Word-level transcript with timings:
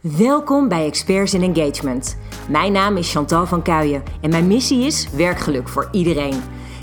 Welkom 0.00 0.68
bij 0.68 0.86
Experts 0.86 1.34
in 1.34 1.54
Engagement. 1.54 2.16
Mijn 2.48 2.72
naam 2.72 2.96
is 2.96 3.12
Chantal 3.12 3.46
van 3.46 3.62
Kuijen 3.62 4.02
en 4.20 4.30
mijn 4.30 4.46
missie 4.46 4.86
is 4.86 5.10
werkgeluk 5.10 5.68
voor 5.68 5.88
iedereen. 5.92 6.40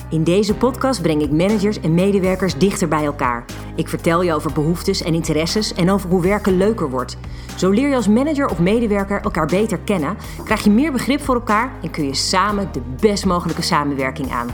In 0.10 0.24
deze 0.24 0.56
podcast 0.56 1.02
breng 1.02 1.22
ik 1.22 1.32
managers 1.32 1.80
en 1.80 1.94
medewerkers 1.94 2.58
dichter 2.58 2.88
bij 2.88 3.06
elkaar. 3.06 3.46
Ik 3.76 3.88
vertel 3.88 4.22
je 4.22 4.34
over 4.34 4.54
behoeftes 4.54 5.02
en 5.02 5.14
interesses 5.14 5.74
en 5.74 5.92
over 5.92 6.10
hoe 6.10 6.22
werken 6.22 6.58
leuker 6.58 6.90
wordt. 6.90 7.18
Zo 7.58 7.70
leer 7.70 7.90
je 7.90 7.96
als 7.96 8.08
manager 8.08 8.50
of 8.50 8.60
medewerker 8.60 9.22
elkaar 9.22 9.48
beter 9.48 9.80
kennen, 9.80 10.18
krijg 10.44 10.64
je 10.64 10.70
meer 10.70 10.92
begrip 10.92 11.22
voor 11.22 11.36
elkaar 11.36 11.72
en 11.82 11.92
kun 11.92 12.06
je 12.06 12.16
samen 12.16 12.70
de 12.72 12.82
best 13.00 13.26
mogelijke 13.26 13.62
samenwerking 13.62 14.32
aan. 14.32 14.48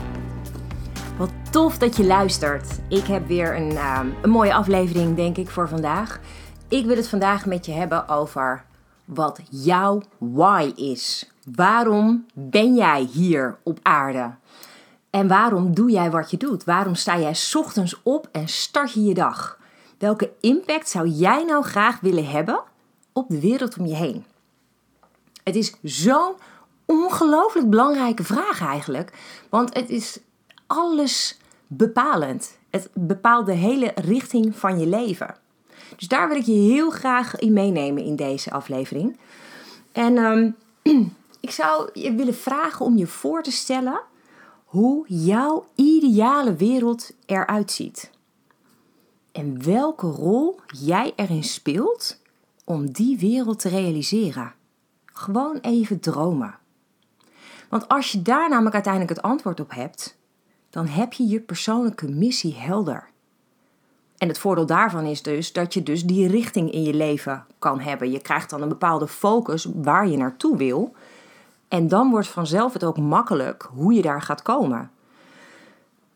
Wat 1.16 1.30
tof 1.50 1.78
dat 1.78 1.96
je 1.96 2.04
luistert. 2.04 2.80
Ik 2.88 3.04
heb 3.04 3.26
weer 3.26 3.56
een, 3.56 3.76
ehm, 3.76 4.06
een 4.20 4.30
mooie 4.30 4.54
aflevering, 4.54 5.16
denk 5.16 5.36
ik, 5.36 5.50
voor 5.50 5.68
vandaag. 5.68 6.20
Ik 6.72 6.86
wil 6.86 6.96
het 6.96 7.08
vandaag 7.08 7.46
met 7.46 7.66
je 7.66 7.72
hebben 7.72 8.08
over 8.08 8.64
wat 9.04 9.40
jouw 9.50 10.02
why 10.18 10.72
is. 10.76 11.30
Waarom 11.56 12.26
ben 12.34 12.74
jij 12.74 13.02
hier 13.02 13.58
op 13.62 13.78
aarde? 13.82 14.34
En 15.10 15.28
waarom 15.28 15.74
doe 15.74 15.90
jij 15.90 16.10
wat 16.10 16.30
je 16.30 16.36
doet? 16.36 16.64
Waarom 16.64 16.94
sta 16.94 17.18
jij 17.18 17.36
ochtends 17.54 18.00
op 18.02 18.28
en 18.30 18.48
start 18.48 18.92
je 18.92 19.04
je 19.04 19.14
dag? 19.14 19.58
Welke 19.98 20.30
impact 20.40 20.88
zou 20.88 21.08
jij 21.08 21.44
nou 21.44 21.64
graag 21.64 22.00
willen 22.00 22.26
hebben 22.26 22.62
op 23.12 23.28
de 23.28 23.40
wereld 23.40 23.78
om 23.78 23.86
je 23.86 23.94
heen? 23.94 24.24
Het 25.44 25.56
is 25.56 25.74
zo'n 25.82 26.34
ongelooflijk 26.86 27.70
belangrijke 27.70 28.24
vraag 28.24 28.60
eigenlijk, 28.60 29.12
want 29.50 29.74
het 29.74 29.90
is 29.90 30.18
alles 30.66 31.38
bepalend. 31.66 32.58
Het 32.70 32.88
bepaalt 32.94 33.46
de 33.46 33.52
hele 33.52 33.92
richting 33.94 34.56
van 34.56 34.78
je 34.78 34.86
leven. 34.86 35.40
Dus 35.96 36.08
daar 36.08 36.28
wil 36.28 36.36
ik 36.36 36.44
je 36.44 36.52
heel 36.52 36.90
graag 36.90 37.36
in 37.36 37.52
meenemen 37.52 38.04
in 38.04 38.16
deze 38.16 38.50
aflevering. 38.50 39.16
En 39.92 40.16
ehm, 40.16 40.50
ik 41.40 41.50
zou 41.50 41.90
je 41.92 42.14
willen 42.14 42.34
vragen 42.34 42.84
om 42.84 42.96
je 42.96 43.06
voor 43.06 43.42
te 43.42 43.52
stellen 43.52 44.00
hoe 44.64 45.04
jouw 45.08 45.66
ideale 45.74 46.54
wereld 46.54 47.10
eruit 47.26 47.70
ziet. 47.70 48.10
En 49.32 49.64
welke 49.64 50.06
rol 50.06 50.60
jij 50.66 51.12
erin 51.16 51.44
speelt 51.44 52.20
om 52.64 52.92
die 52.92 53.18
wereld 53.18 53.58
te 53.60 53.68
realiseren. 53.68 54.54
Gewoon 55.04 55.58
even 55.60 56.00
dromen. 56.00 56.58
Want 57.68 57.88
als 57.88 58.12
je 58.12 58.22
daar 58.22 58.48
namelijk 58.48 58.74
uiteindelijk 58.74 59.14
het 59.14 59.24
antwoord 59.24 59.60
op 59.60 59.70
hebt, 59.74 60.16
dan 60.70 60.86
heb 60.86 61.12
je 61.12 61.26
je 61.26 61.40
persoonlijke 61.40 62.08
missie 62.08 62.54
helder. 62.54 63.11
En 64.22 64.28
het 64.28 64.38
voordeel 64.38 64.66
daarvan 64.66 65.04
is 65.04 65.22
dus 65.22 65.52
dat 65.52 65.74
je 65.74 65.82
dus 65.82 66.04
die 66.04 66.28
richting 66.28 66.72
in 66.72 66.82
je 66.82 66.94
leven 66.94 67.44
kan 67.58 67.80
hebben. 67.80 68.10
Je 68.10 68.20
krijgt 68.20 68.50
dan 68.50 68.62
een 68.62 68.68
bepaalde 68.68 69.08
focus 69.08 69.68
waar 69.74 70.08
je 70.08 70.16
naartoe 70.16 70.56
wil. 70.56 70.94
En 71.68 71.88
dan 71.88 72.10
wordt 72.10 72.28
vanzelf 72.28 72.72
het 72.72 72.84
ook 72.84 72.98
makkelijk 72.98 73.68
hoe 73.74 73.92
je 73.92 74.02
daar 74.02 74.22
gaat 74.22 74.42
komen. 74.42 74.90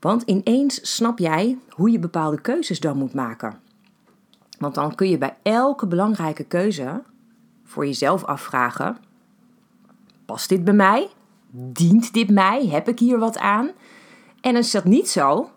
Want 0.00 0.22
ineens 0.22 0.94
snap 0.94 1.18
jij 1.18 1.58
hoe 1.70 1.90
je 1.90 1.98
bepaalde 1.98 2.40
keuzes 2.40 2.80
dan 2.80 2.96
moet 2.96 3.14
maken. 3.14 3.60
Want 4.58 4.74
dan 4.74 4.94
kun 4.94 5.08
je 5.08 5.18
bij 5.18 5.36
elke 5.42 5.86
belangrijke 5.86 6.44
keuze 6.44 7.02
voor 7.64 7.86
jezelf 7.86 8.24
afvragen: 8.24 8.96
past 10.26 10.48
dit 10.48 10.64
bij 10.64 10.74
mij? 10.74 11.08
Dient 11.50 12.12
dit 12.12 12.30
mij? 12.30 12.66
Heb 12.66 12.88
ik 12.88 12.98
hier 12.98 13.18
wat 13.18 13.38
aan? 13.38 13.70
En 14.41 14.56
is 14.56 14.70
dat 14.70 14.84
niet 14.84 15.08
zo, 15.08 15.50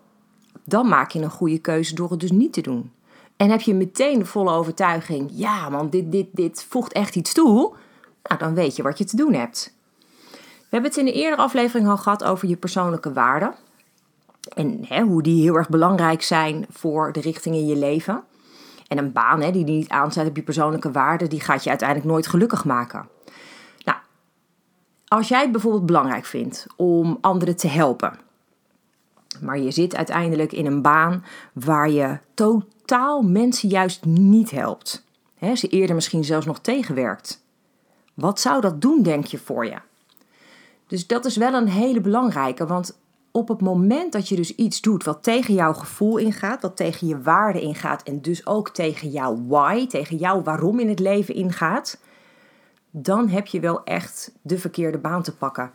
dan 0.70 0.88
maak 0.88 1.10
je 1.10 1.22
een 1.22 1.30
goede 1.30 1.58
keuze 1.58 1.94
door 1.94 2.10
het 2.10 2.20
dus 2.20 2.30
niet 2.30 2.52
te 2.52 2.60
doen. 2.60 2.92
En 3.36 3.50
heb 3.50 3.60
je 3.60 3.74
meteen 3.74 4.18
de 4.18 4.24
volle 4.24 4.52
overtuiging, 4.52 5.30
ja 5.32 5.68
man, 5.68 5.90
dit, 5.90 6.12
dit, 6.12 6.26
dit 6.32 6.66
voegt 6.68 6.92
echt 6.92 7.16
iets 7.16 7.32
toe, 7.32 7.72
nou, 8.22 8.38
dan 8.38 8.54
weet 8.54 8.76
je 8.76 8.82
wat 8.82 8.98
je 8.98 9.04
te 9.04 9.16
doen 9.16 9.32
hebt. 9.32 9.74
We 10.30 10.76
hebben 10.76 10.90
het 10.90 10.98
in 10.98 11.04
de 11.04 11.12
eerdere 11.12 11.42
aflevering 11.42 11.88
al 11.88 11.96
gehad 11.96 12.24
over 12.24 12.48
je 12.48 12.56
persoonlijke 12.56 13.12
waarden. 13.12 13.54
En 14.54 14.84
hè, 14.88 15.02
hoe 15.02 15.22
die 15.22 15.42
heel 15.42 15.54
erg 15.54 15.68
belangrijk 15.68 16.22
zijn 16.22 16.66
voor 16.70 17.12
de 17.12 17.20
richting 17.20 17.54
in 17.54 17.66
je 17.66 17.76
leven. 17.76 18.24
En 18.88 18.98
een 18.98 19.12
baan 19.12 19.40
hè, 19.40 19.50
die 19.50 19.64
niet 19.64 19.88
aanzet 19.88 20.28
op 20.28 20.36
je 20.36 20.42
persoonlijke 20.42 20.90
waarden, 20.90 21.28
die 21.28 21.40
gaat 21.40 21.64
je 21.64 21.70
uiteindelijk 21.70 22.08
nooit 22.08 22.26
gelukkig 22.26 22.64
maken. 22.64 23.08
Nou, 23.84 23.98
als 25.08 25.28
jij 25.28 25.40
het 25.40 25.52
bijvoorbeeld 25.52 25.86
belangrijk 25.86 26.24
vindt 26.24 26.66
om 26.76 27.18
anderen 27.20 27.56
te 27.56 27.68
helpen, 27.68 28.18
maar 29.40 29.58
je 29.58 29.70
zit 29.70 29.96
uiteindelijk 29.96 30.52
in 30.52 30.66
een 30.66 30.82
baan 30.82 31.24
waar 31.52 31.90
je 31.90 32.18
totaal 32.34 33.22
mensen 33.22 33.68
juist 33.68 34.04
niet 34.04 34.50
helpt. 34.50 35.04
He, 35.34 35.56
ze 35.56 35.68
eerder 35.68 35.94
misschien 35.94 36.24
zelfs 36.24 36.46
nog 36.46 36.58
tegenwerkt. 36.58 37.44
Wat 38.14 38.40
zou 38.40 38.60
dat 38.60 38.80
doen, 38.80 39.02
denk 39.02 39.24
je, 39.24 39.38
voor 39.38 39.64
je? 39.64 39.76
Dus 40.86 41.06
dat 41.06 41.24
is 41.24 41.36
wel 41.36 41.54
een 41.54 41.68
hele 41.68 42.00
belangrijke, 42.00 42.66
want 42.66 42.98
op 43.30 43.48
het 43.48 43.60
moment 43.60 44.12
dat 44.12 44.28
je 44.28 44.36
dus 44.36 44.54
iets 44.54 44.80
doet 44.80 45.04
wat 45.04 45.22
tegen 45.22 45.54
jouw 45.54 45.72
gevoel 45.72 46.16
ingaat, 46.16 46.62
wat 46.62 46.76
tegen 46.76 47.06
je 47.06 47.22
waarde 47.22 47.60
ingaat 47.60 48.02
en 48.02 48.20
dus 48.20 48.46
ook 48.46 48.70
tegen 48.70 49.08
jouw 49.08 49.46
why, 49.46 49.86
tegen 49.86 50.16
jouw 50.16 50.42
waarom 50.42 50.78
in 50.78 50.88
het 50.88 50.98
leven 50.98 51.34
ingaat, 51.34 51.98
dan 52.90 53.28
heb 53.28 53.46
je 53.46 53.60
wel 53.60 53.84
echt 53.84 54.32
de 54.42 54.58
verkeerde 54.58 54.98
baan 54.98 55.22
te 55.22 55.36
pakken. 55.36 55.72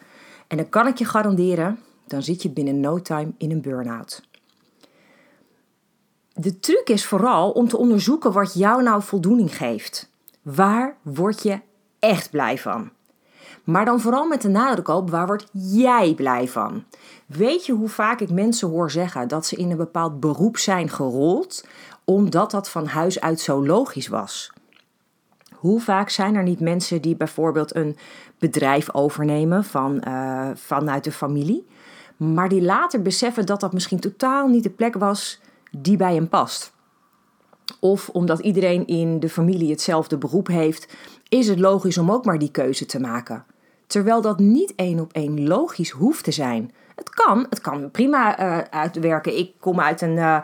En 0.47 0.57
dan 0.57 0.69
kan 0.69 0.87
ik 0.87 0.97
je 0.97 1.05
garanderen, 1.05 1.79
dan 2.07 2.23
zit 2.23 2.41
je 2.41 2.49
binnen 2.49 2.79
no 2.79 3.01
time 3.01 3.31
in 3.37 3.51
een 3.51 3.61
burn-out. 3.61 4.23
De 6.33 6.59
truc 6.59 6.89
is 6.89 7.05
vooral 7.05 7.51
om 7.51 7.67
te 7.67 7.77
onderzoeken 7.77 8.31
wat 8.31 8.53
jou 8.53 8.83
nou 8.83 9.01
voldoening 9.01 9.57
geeft. 9.57 10.09
Waar 10.41 10.97
word 11.01 11.43
je 11.43 11.59
echt 11.99 12.29
blij 12.29 12.57
van? 12.57 12.89
Maar 13.63 13.85
dan 13.85 13.99
vooral 13.99 14.27
met 14.27 14.41
de 14.41 14.47
nadruk 14.47 14.87
op 14.87 15.09
waar 15.09 15.25
word 15.25 15.47
jij 15.51 16.13
blij 16.13 16.47
van? 16.47 16.83
Weet 17.25 17.65
je 17.65 17.73
hoe 17.73 17.89
vaak 17.89 18.19
ik 18.19 18.29
mensen 18.29 18.69
hoor 18.69 18.91
zeggen 18.91 19.27
dat 19.27 19.45
ze 19.45 19.55
in 19.55 19.71
een 19.71 19.77
bepaald 19.77 20.19
beroep 20.19 20.57
zijn 20.57 20.89
gerold 20.89 21.67
omdat 22.03 22.51
dat 22.51 22.69
van 22.69 22.85
huis 22.85 23.21
uit 23.21 23.39
zo 23.39 23.65
logisch 23.65 24.07
was? 24.07 24.51
Hoe 25.53 25.81
vaak 25.81 26.09
zijn 26.09 26.35
er 26.35 26.43
niet 26.43 26.59
mensen 26.59 27.01
die 27.01 27.15
bijvoorbeeld 27.15 27.75
een 27.75 27.97
bedrijf 28.39 28.93
overnemen 28.93 29.63
van, 29.63 30.01
uh, 30.07 30.49
vanuit 30.53 31.03
de 31.03 31.11
familie, 31.11 31.67
maar 32.17 32.49
die 32.49 32.61
later 32.61 33.01
beseffen 33.01 33.45
dat 33.45 33.59
dat 33.59 33.73
misschien 33.73 33.99
totaal 33.99 34.47
niet 34.47 34.63
de 34.63 34.69
plek 34.69 34.93
was 34.93 35.41
die 35.71 35.97
bij 35.97 36.13
hem 36.13 36.29
past? 36.29 36.73
Of 37.79 38.09
omdat 38.09 38.39
iedereen 38.39 38.87
in 38.87 39.19
de 39.19 39.29
familie 39.29 39.69
hetzelfde 39.69 40.17
beroep 40.17 40.47
heeft, 40.47 40.93
is 41.29 41.47
het 41.47 41.59
logisch 41.59 41.97
om 41.97 42.11
ook 42.11 42.25
maar 42.25 42.39
die 42.39 42.51
keuze 42.51 42.85
te 42.85 42.99
maken. 42.99 43.45
Terwijl 43.87 44.21
dat 44.21 44.39
niet 44.39 44.75
één 44.75 44.99
op 44.99 45.13
één 45.13 45.47
logisch 45.47 45.89
hoeft 45.89 46.23
te 46.23 46.31
zijn. 46.31 46.73
Het 46.95 47.09
kan, 47.09 47.45
het 47.49 47.61
kan 47.61 47.91
prima 47.91 48.39
uh, 48.39 48.57
uitwerken. 48.69 49.37
Ik 49.37 49.51
kom 49.59 49.79
uit 49.79 50.01
een, 50.01 50.15
uh, 50.15 50.39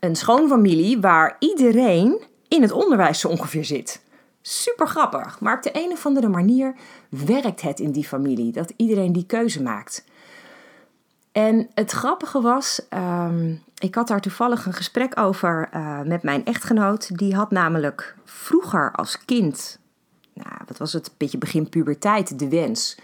een 0.00 0.16
schoonfamilie 0.16 1.00
waar 1.00 1.36
iedereen 1.38 2.22
in 2.48 2.62
het 2.62 2.72
onderwijs 2.72 3.20
zo 3.20 3.28
ongeveer 3.28 3.64
zit. 3.64 4.02
Super 4.42 4.86
grappig, 4.86 5.40
maar 5.40 5.56
op 5.56 5.62
de 5.62 5.70
een 5.72 5.92
of 5.92 6.06
andere 6.06 6.28
manier 6.28 6.74
werkt 7.08 7.60
het 7.60 7.80
in 7.80 7.92
die 7.92 8.04
familie 8.04 8.52
dat 8.52 8.72
iedereen 8.76 9.12
die 9.12 9.26
keuze 9.26 9.62
maakt. 9.62 10.04
En 11.34 11.68
het 11.74 11.90
grappige 11.90 12.40
was, 12.40 12.80
um, 12.90 13.62
ik 13.78 13.94
had 13.94 14.08
daar 14.08 14.20
toevallig 14.20 14.66
een 14.66 14.72
gesprek 14.72 15.18
over 15.18 15.68
uh, 15.74 16.00
met 16.00 16.22
mijn 16.22 16.44
echtgenoot. 16.44 17.18
Die 17.18 17.34
had 17.34 17.50
namelijk 17.50 18.16
vroeger 18.24 18.92
als 18.92 19.24
kind, 19.24 19.78
nou, 20.32 20.56
wat 20.66 20.78
was 20.78 20.92
het, 20.92 21.06
een 21.06 21.14
beetje 21.16 21.38
begin 21.38 21.68
puberteit, 21.68 22.38
de 22.38 22.48
wens 22.48 22.98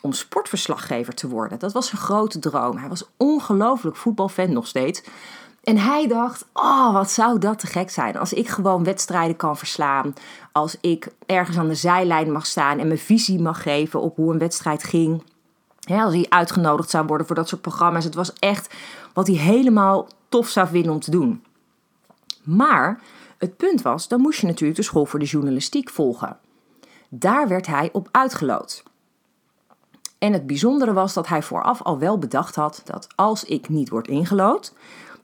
om 0.00 0.12
sportverslaggever 0.12 1.14
te 1.14 1.28
worden. 1.28 1.58
Dat 1.58 1.72
was 1.72 1.88
zijn 1.88 2.02
grote 2.02 2.38
droom. 2.38 2.76
Hij 2.76 2.88
was 2.88 3.08
ongelooflijk 3.16 3.96
voetbalfan 3.96 4.52
nog 4.52 4.66
steeds. 4.66 5.02
En 5.62 5.78
hij 5.78 6.06
dacht: 6.06 6.44
Oh, 6.52 6.92
wat 6.92 7.10
zou 7.10 7.38
dat 7.38 7.58
te 7.58 7.66
gek 7.66 7.90
zijn 7.90 8.16
als 8.16 8.32
ik 8.32 8.48
gewoon 8.48 8.84
wedstrijden 8.84 9.36
kan 9.36 9.56
verslaan. 9.56 10.14
Als 10.52 10.76
ik 10.80 11.08
ergens 11.26 11.58
aan 11.58 11.68
de 11.68 11.74
zijlijn 11.74 12.32
mag 12.32 12.46
staan 12.46 12.78
en 12.78 12.86
mijn 12.86 12.98
visie 12.98 13.40
mag 13.40 13.62
geven 13.62 14.00
op 14.00 14.16
hoe 14.16 14.32
een 14.32 14.38
wedstrijd 14.38 14.82
ging. 14.84 15.22
Als 15.86 16.14
hij 16.14 16.26
uitgenodigd 16.28 16.90
zou 16.90 17.06
worden 17.06 17.26
voor 17.26 17.36
dat 17.36 17.48
soort 17.48 17.60
programma's. 17.60 18.04
Het 18.04 18.14
was 18.14 18.32
echt 18.32 18.74
wat 19.12 19.26
hij 19.26 19.36
helemaal 19.36 20.08
tof 20.28 20.48
zou 20.48 20.68
vinden 20.68 20.92
om 20.92 21.00
te 21.00 21.10
doen. 21.10 21.44
Maar 22.42 23.00
het 23.38 23.56
punt 23.56 23.82
was: 23.82 24.08
dan 24.08 24.20
moest 24.20 24.40
je 24.40 24.46
natuurlijk 24.46 24.78
de 24.78 24.84
school 24.84 25.06
voor 25.06 25.18
de 25.18 25.24
journalistiek 25.24 25.90
volgen. 25.90 26.38
Daar 27.08 27.48
werd 27.48 27.66
hij 27.66 27.88
op 27.92 28.08
uitgeloot. 28.10 28.82
En 30.18 30.32
het 30.32 30.46
bijzondere 30.46 30.92
was 30.92 31.14
dat 31.14 31.28
hij 31.28 31.42
vooraf 31.42 31.82
al 31.82 31.98
wel 31.98 32.18
bedacht 32.18 32.54
had 32.54 32.82
dat 32.84 33.08
als 33.14 33.44
ik 33.44 33.68
niet 33.68 33.88
word 33.88 34.08
ingelood, 34.08 34.74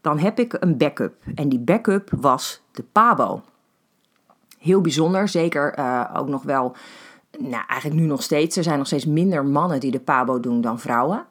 dan 0.00 0.18
heb 0.18 0.38
ik 0.38 0.56
een 0.60 0.76
backup. 0.76 1.14
En 1.34 1.48
die 1.48 1.58
backup 1.58 2.10
was 2.16 2.62
de 2.72 2.82
Pabo. 2.82 3.42
Heel 4.58 4.80
bijzonder, 4.80 5.28
zeker 5.28 5.78
uh, 5.78 6.10
ook 6.14 6.28
nog 6.28 6.42
wel, 6.42 6.76
nou 7.38 7.64
eigenlijk 7.66 8.00
nu 8.00 8.06
nog 8.06 8.22
steeds. 8.22 8.56
Er 8.56 8.62
zijn 8.62 8.78
nog 8.78 8.86
steeds 8.86 9.06
minder 9.06 9.44
mannen 9.44 9.80
die 9.80 9.90
de 9.90 10.00
Pabo 10.00 10.40
doen 10.40 10.60
dan 10.60 10.80
vrouwen. 10.80 11.26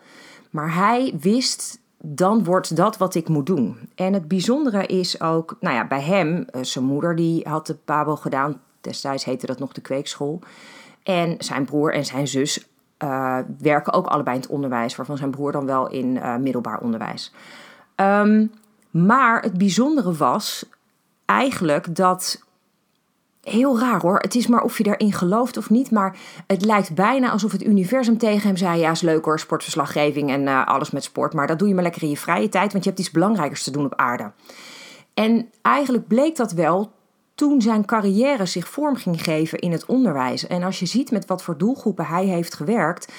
Maar 0.49 0.73
hij 0.75 1.13
wist, 1.19 1.79
dan 1.97 2.43
wordt 2.43 2.75
dat 2.75 2.97
wat 2.97 3.15
ik 3.15 3.27
moet 3.27 3.45
doen. 3.45 3.89
En 3.95 4.13
het 4.13 4.27
bijzondere 4.27 4.85
is 4.85 5.21
ook, 5.21 5.57
nou 5.59 5.75
ja, 5.75 5.87
bij 5.87 6.01
hem, 6.01 6.45
uh, 6.55 6.63
zijn 6.63 6.85
moeder 6.85 7.15
die 7.15 7.47
had 7.47 7.67
de 7.67 7.75
Pabo 7.75 8.15
gedaan 8.15 8.61
Destijds 8.81 9.25
heette 9.25 9.45
dat 9.45 9.59
nog 9.59 9.71
de 9.71 9.81
kweekschool. 9.81 10.39
En 11.03 11.35
zijn 11.37 11.65
broer 11.65 11.93
en 11.93 12.05
zijn 12.05 12.27
zus 12.27 12.67
uh, 13.03 13.37
werken 13.59 13.93
ook 13.93 14.05
allebei 14.05 14.35
in 14.35 14.41
het 14.41 14.51
onderwijs, 14.51 14.95
waarvan 14.95 15.17
zijn 15.17 15.31
broer 15.31 15.51
dan 15.51 15.65
wel 15.65 15.89
in 15.89 16.15
uh, 16.15 16.35
middelbaar 16.35 16.79
onderwijs. 16.79 17.33
Um, 17.95 18.51
maar 18.91 19.41
het 19.41 19.57
bijzondere 19.57 20.13
was 20.13 20.65
eigenlijk 21.25 21.95
dat. 21.95 22.43
Heel 23.43 23.79
raar 23.79 24.01
hoor. 24.01 24.19
Het 24.19 24.35
is 24.35 24.47
maar 24.47 24.61
of 24.61 24.77
je 24.77 24.83
daarin 24.83 25.13
gelooft 25.13 25.57
of 25.57 25.69
niet. 25.69 25.91
Maar 25.91 26.17
het 26.47 26.65
lijkt 26.65 26.93
bijna 26.93 27.31
alsof 27.31 27.51
het 27.51 27.63
universum 27.63 28.17
tegen 28.17 28.47
hem 28.47 28.57
zei: 28.57 28.79
Ja, 28.79 28.91
is 28.91 29.01
leuk 29.01 29.25
hoor, 29.25 29.39
sportverslaggeving 29.39 30.29
en 30.29 30.41
uh, 30.41 30.67
alles 30.67 30.91
met 30.91 31.03
sport. 31.03 31.33
Maar 31.33 31.47
dat 31.47 31.59
doe 31.59 31.67
je 31.67 31.73
maar 31.73 31.83
lekker 31.83 32.03
in 32.03 32.09
je 32.09 32.17
vrije 32.17 32.49
tijd, 32.49 32.71
want 32.71 32.83
je 32.83 32.89
hebt 32.89 33.01
iets 33.01 33.11
belangrijkers 33.11 33.63
te 33.63 33.71
doen 33.71 33.85
op 33.85 33.95
aarde. 33.95 34.31
En 35.13 35.49
eigenlijk 35.61 36.07
bleek 36.07 36.35
dat 36.35 36.51
wel 36.51 36.91
toen 37.35 37.61
zijn 37.61 37.85
carrière 37.85 38.45
zich 38.45 38.67
vorm 38.67 38.95
ging 38.95 39.23
geven 39.23 39.59
in 39.59 39.71
het 39.71 39.85
onderwijs. 39.85 40.47
En 40.47 40.63
als 40.63 40.79
je 40.79 40.85
ziet 40.85 41.11
met 41.11 41.25
wat 41.25 41.43
voor 41.43 41.57
doelgroepen 41.57 42.05
hij 42.05 42.25
heeft 42.25 42.53
gewerkt. 42.53 43.11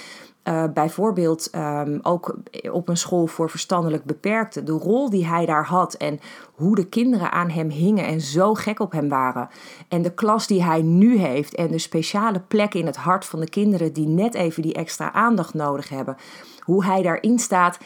Uh, 0.48 0.64
bijvoorbeeld 0.74 1.50
um, 1.54 1.98
ook 2.02 2.36
op 2.70 2.88
een 2.88 2.96
school 2.96 3.26
voor 3.26 3.50
verstandelijk 3.50 4.04
beperkten. 4.04 4.64
De 4.64 4.72
rol 4.72 5.10
die 5.10 5.26
hij 5.26 5.46
daar 5.46 5.66
had 5.66 5.94
en 5.94 6.20
hoe 6.54 6.74
de 6.74 6.86
kinderen 6.86 7.32
aan 7.32 7.50
hem 7.50 7.68
hingen 7.68 8.06
en 8.06 8.20
zo 8.20 8.54
gek 8.54 8.80
op 8.80 8.92
hem 8.92 9.08
waren. 9.08 9.48
En 9.88 10.02
de 10.02 10.14
klas 10.14 10.46
die 10.46 10.62
hij 10.62 10.82
nu 10.82 11.18
heeft 11.18 11.54
en 11.54 11.68
de 11.68 11.78
speciale 11.78 12.40
plek 12.40 12.74
in 12.74 12.86
het 12.86 12.96
hart 12.96 13.24
van 13.24 13.40
de 13.40 13.48
kinderen 13.48 13.92
die 13.92 14.06
net 14.06 14.34
even 14.34 14.62
die 14.62 14.74
extra 14.74 15.12
aandacht 15.12 15.54
nodig 15.54 15.88
hebben. 15.88 16.16
Hoe 16.60 16.84
hij 16.84 17.02
daarin 17.02 17.38
staat. 17.38 17.78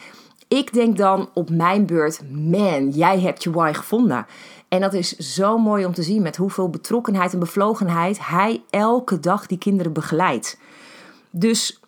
Ik 0.47 0.73
denk 0.73 0.97
dan 0.97 1.29
op 1.33 1.49
mijn 1.49 1.85
beurt, 1.85 2.21
man, 2.31 2.89
jij 2.89 3.19
hebt 3.19 3.43
je 3.43 3.51
why 3.51 3.71
gevonden. 3.73 4.25
En 4.67 4.81
dat 4.81 4.93
is 4.93 5.17
zo 5.17 5.57
mooi 5.57 5.85
om 5.85 5.93
te 5.93 6.03
zien 6.03 6.21
met 6.21 6.35
hoeveel 6.35 6.69
betrokkenheid 6.69 7.33
en 7.33 7.39
bevlogenheid 7.39 8.27
hij 8.27 8.63
elke 8.69 9.19
dag 9.19 9.45
die 9.45 9.57
kinderen 9.57 9.93
begeleidt. 9.93 10.59
Dus 11.29 11.79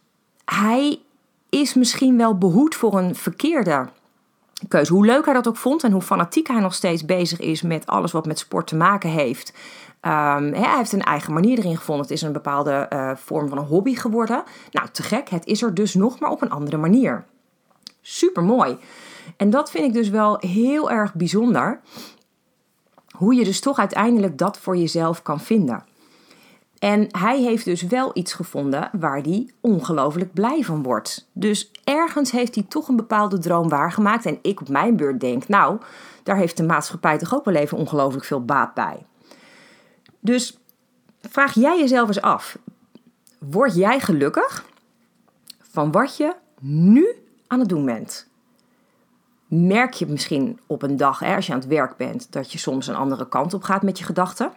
hij 0.55 0.99
is 1.49 1.73
misschien 1.73 2.17
wel 2.17 2.37
behoed 2.37 2.75
voor 2.75 2.97
een 2.97 3.15
verkeerde 3.15 3.87
keuze. 4.67 4.93
Hoe 4.93 5.05
leuk 5.05 5.25
hij 5.25 5.33
dat 5.33 5.47
ook 5.47 5.57
vond 5.57 5.83
en 5.83 5.91
hoe 5.91 6.01
fanatiek 6.01 6.47
hij 6.47 6.59
nog 6.59 6.73
steeds 6.73 7.05
bezig 7.05 7.39
is 7.39 7.61
met 7.61 7.85
alles 7.85 8.11
wat 8.11 8.25
met 8.25 8.39
sport 8.39 8.67
te 8.67 8.75
maken 8.75 9.09
heeft. 9.09 9.53
Um, 10.01 10.53
hij 10.53 10.77
heeft 10.77 10.91
een 10.91 11.01
eigen 11.01 11.33
manier 11.33 11.57
erin 11.57 11.77
gevonden. 11.77 12.05
Het 12.05 12.13
is 12.13 12.21
een 12.21 12.31
bepaalde 12.31 12.89
uh, 12.93 13.11
vorm 13.15 13.49
van 13.49 13.57
een 13.57 13.65
hobby 13.65 13.95
geworden. 13.95 14.43
Nou, 14.71 14.89
te 14.91 15.03
gek. 15.03 15.29
Het 15.29 15.45
is 15.45 15.61
er 15.61 15.73
dus 15.73 15.93
nog, 15.93 16.19
maar 16.19 16.31
op 16.31 16.41
een 16.41 16.51
andere 16.51 16.77
manier. 16.77 17.25
Super 18.01 18.43
mooi. 18.43 18.77
En 19.37 19.49
dat 19.49 19.71
vind 19.71 19.85
ik 19.85 19.93
dus 19.93 20.09
wel 20.09 20.37
heel 20.39 20.91
erg 20.91 21.13
bijzonder. 21.13 21.79
Hoe 23.11 23.35
je 23.35 23.43
dus 23.43 23.59
toch 23.59 23.79
uiteindelijk 23.79 24.37
dat 24.37 24.59
voor 24.59 24.77
jezelf 24.77 25.21
kan 25.21 25.39
vinden. 25.39 25.83
En 26.79 27.07
hij 27.11 27.41
heeft 27.41 27.65
dus 27.65 27.81
wel 27.81 28.11
iets 28.13 28.33
gevonden 28.33 28.89
waar 28.99 29.21
hij 29.21 29.49
ongelooflijk 29.61 30.33
blij 30.33 30.63
van 30.63 30.83
wordt. 30.83 31.29
Dus 31.33 31.71
ergens 31.83 32.31
heeft 32.31 32.55
hij 32.55 32.63
toch 32.63 32.87
een 32.87 32.95
bepaalde 32.95 33.37
droom 33.37 33.69
waargemaakt. 33.69 34.25
En 34.25 34.39
ik 34.41 34.61
op 34.61 34.69
mijn 34.69 34.95
beurt 34.95 35.19
denk, 35.19 35.47
nou, 35.47 35.79
daar 36.23 36.37
heeft 36.37 36.57
de 36.57 36.63
maatschappij 36.63 37.17
toch 37.17 37.35
ook 37.35 37.45
wel 37.45 37.55
even 37.55 37.77
ongelooflijk 37.77 38.25
veel 38.25 38.45
baat 38.45 38.73
bij. 38.73 39.05
Dus 40.19 40.59
vraag 41.21 41.53
jij 41.53 41.79
jezelf 41.79 42.07
eens 42.07 42.21
af: 42.21 42.57
word 43.39 43.75
jij 43.75 43.99
gelukkig 43.99 44.65
van 45.61 45.91
wat 45.91 46.17
je 46.17 46.35
nu 46.59 47.07
aan 47.47 47.59
het 47.59 47.69
doen 47.69 47.85
bent? 47.85 48.27
Merk 49.47 49.93
je 49.93 50.05
misschien 50.05 50.59
op 50.67 50.81
een 50.81 50.97
dag, 50.97 51.19
hè, 51.19 51.35
als 51.35 51.45
je 51.45 51.53
aan 51.53 51.59
het 51.59 51.67
werk 51.67 51.97
bent, 51.97 52.31
dat 52.31 52.51
je 52.51 52.57
soms 52.57 52.87
een 52.87 52.95
andere 52.95 53.27
kant 53.27 53.53
op 53.53 53.63
gaat 53.63 53.81
met 53.81 53.97
je 53.97 54.03
gedachten? 54.03 54.51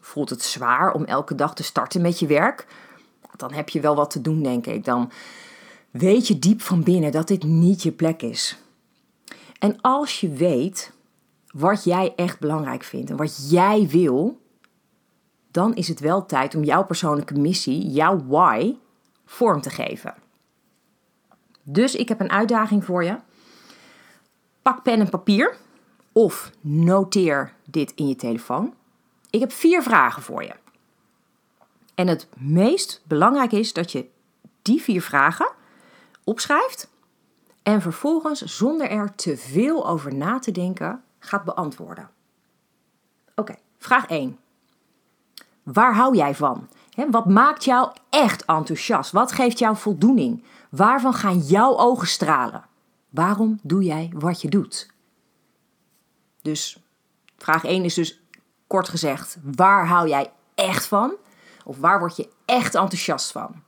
Voelt 0.00 0.30
het 0.30 0.42
zwaar 0.42 0.92
om 0.92 1.04
elke 1.04 1.34
dag 1.34 1.54
te 1.54 1.62
starten 1.62 2.00
met 2.00 2.18
je 2.18 2.26
werk? 2.26 2.66
Dan 3.36 3.52
heb 3.52 3.68
je 3.68 3.80
wel 3.80 3.94
wat 3.94 4.10
te 4.10 4.20
doen, 4.20 4.42
denk 4.42 4.66
ik. 4.66 4.84
Dan 4.84 5.10
weet 5.90 6.26
je 6.26 6.38
diep 6.38 6.62
van 6.62 6.82
binnen 6.82 7.12
dat 7.12 7.28
dit 7.28 7.42
niet 7.42 7.82
je 7.82 7.92
plek 7.92 8.22
is. 8.22 8.58
En 9.58 9.80
als 9.80 10.20
je 10.20 10.28
weet 10.28 10.92
wat 11.50 11.84
jij 11.84 12.12
echt 12.16 12.38
belangrijk 12.38 12.82
vindt 12.82 13.10
en 13.10 13.16
wat 13.16 13.50
jij 13.50 13.88
wil, 13.88 14.40
dan 15.50 15.74
is 15.74 15.88
het 15.88 16.00
wel 16.00 16.26
tijd 16.26 16.54
om 16.54 16.64
jouw 16.64 16.84
persoonlijke 16.84 17.34
missie, 17.34 17.90
jouw 17.90 18.24
why, 18.26 18.74
vorm 19.24 19.60
te 19.60 19.70
geven. 19.70 20.14
Dus 21.62 21.94
ik 21.94 22.08
heb 22.08 22.20
een 22.20 22.30
uitdaging 22.30 22.84
voor 22.84 23.04
je. 23.04 23.16
Pak 24.62 24.82
pen 24.82 25.00
en 25.00 25.08
papier 25.10 25.56
of 26.12 26.50
noteer 26.60 27.52
dit 27.64 27.92
in 27.94 28.08
je 28.08 28.16
telefoon. 28.16 28.74
Ik 29.30 29.40
heb 29.40 29.52
vier 29.52 29.82
vragen 29.82 30.22
voor 30.22 30.42
je. 30.42 30.54
En 31.94 32.06
het 32.06 32.28
meest 32.36 33.02
belangrijk 33.04 33.52
is 33.52 33.72
dat 33.72 33.92
je 33.92 34.08
die 34.62 34.82
vier 34.82 35.02
vragen 35.02 35.52
opschrijft 36.24 36.88
en 37.62 37.82
vervolgens 37.82 38.42
zonder 38.42 38.90
er 38.90 39.14
te 39.14 39.36
veel 39.36 39.86
over 39.88 40.14
na 40.14 40.38
te 40.38 40.50
denken 40.50 41.02
gaat 41.18 41.44
beantwoorden. 41.44 42.10
Oké, 43.34 43.54
vraag 43.78 44.06
1. 44.06 44.38
Waar 45.62 45.94
hou 45.94 46.16
jij 46.16 46.34
van? 46.34 46.68
wat 47.10 47.26
maakt 47.26 47.64
jou 47.64 47.92
echt 48.10 48.44
enthousiast? 48.44 49.12
Wat 49.12 49.32
geeft 49.32 49.58
jou 49.58 49.76
voldoening? 49.76 50.44
Waarvan 50.70 51.14
gaan 51.14 51.38
jouw 51.38 51.76
ogen 51.76 52.08
stralen? 52.08 52.64
Waarom 53.08 53.58
doe 53.62 53.82
jij 53.82 54.12
wat 54.14 54.42
je 54.42 54.48
doet? 54.48 54.90
Dus 56.42 56.78
vraag 57.36 57.64
1 57.64 57.84
is 57.84 57.94
dus 57.94 58.19
kort 58.70 58.88
gezegd, 58.88 59.36
waar 59.42 59.86
hou 59.86 60.08
jij 60.08 60.32
echt 60.54 60.86
van? 60.86 61.14
Of 61.64 61.78
waar 61.78 61.98
word 61.98 62.16
je 62.16 62.28
echt 62.44 62.74
enthousiast 62.74 63.32
van? 63.32 63.62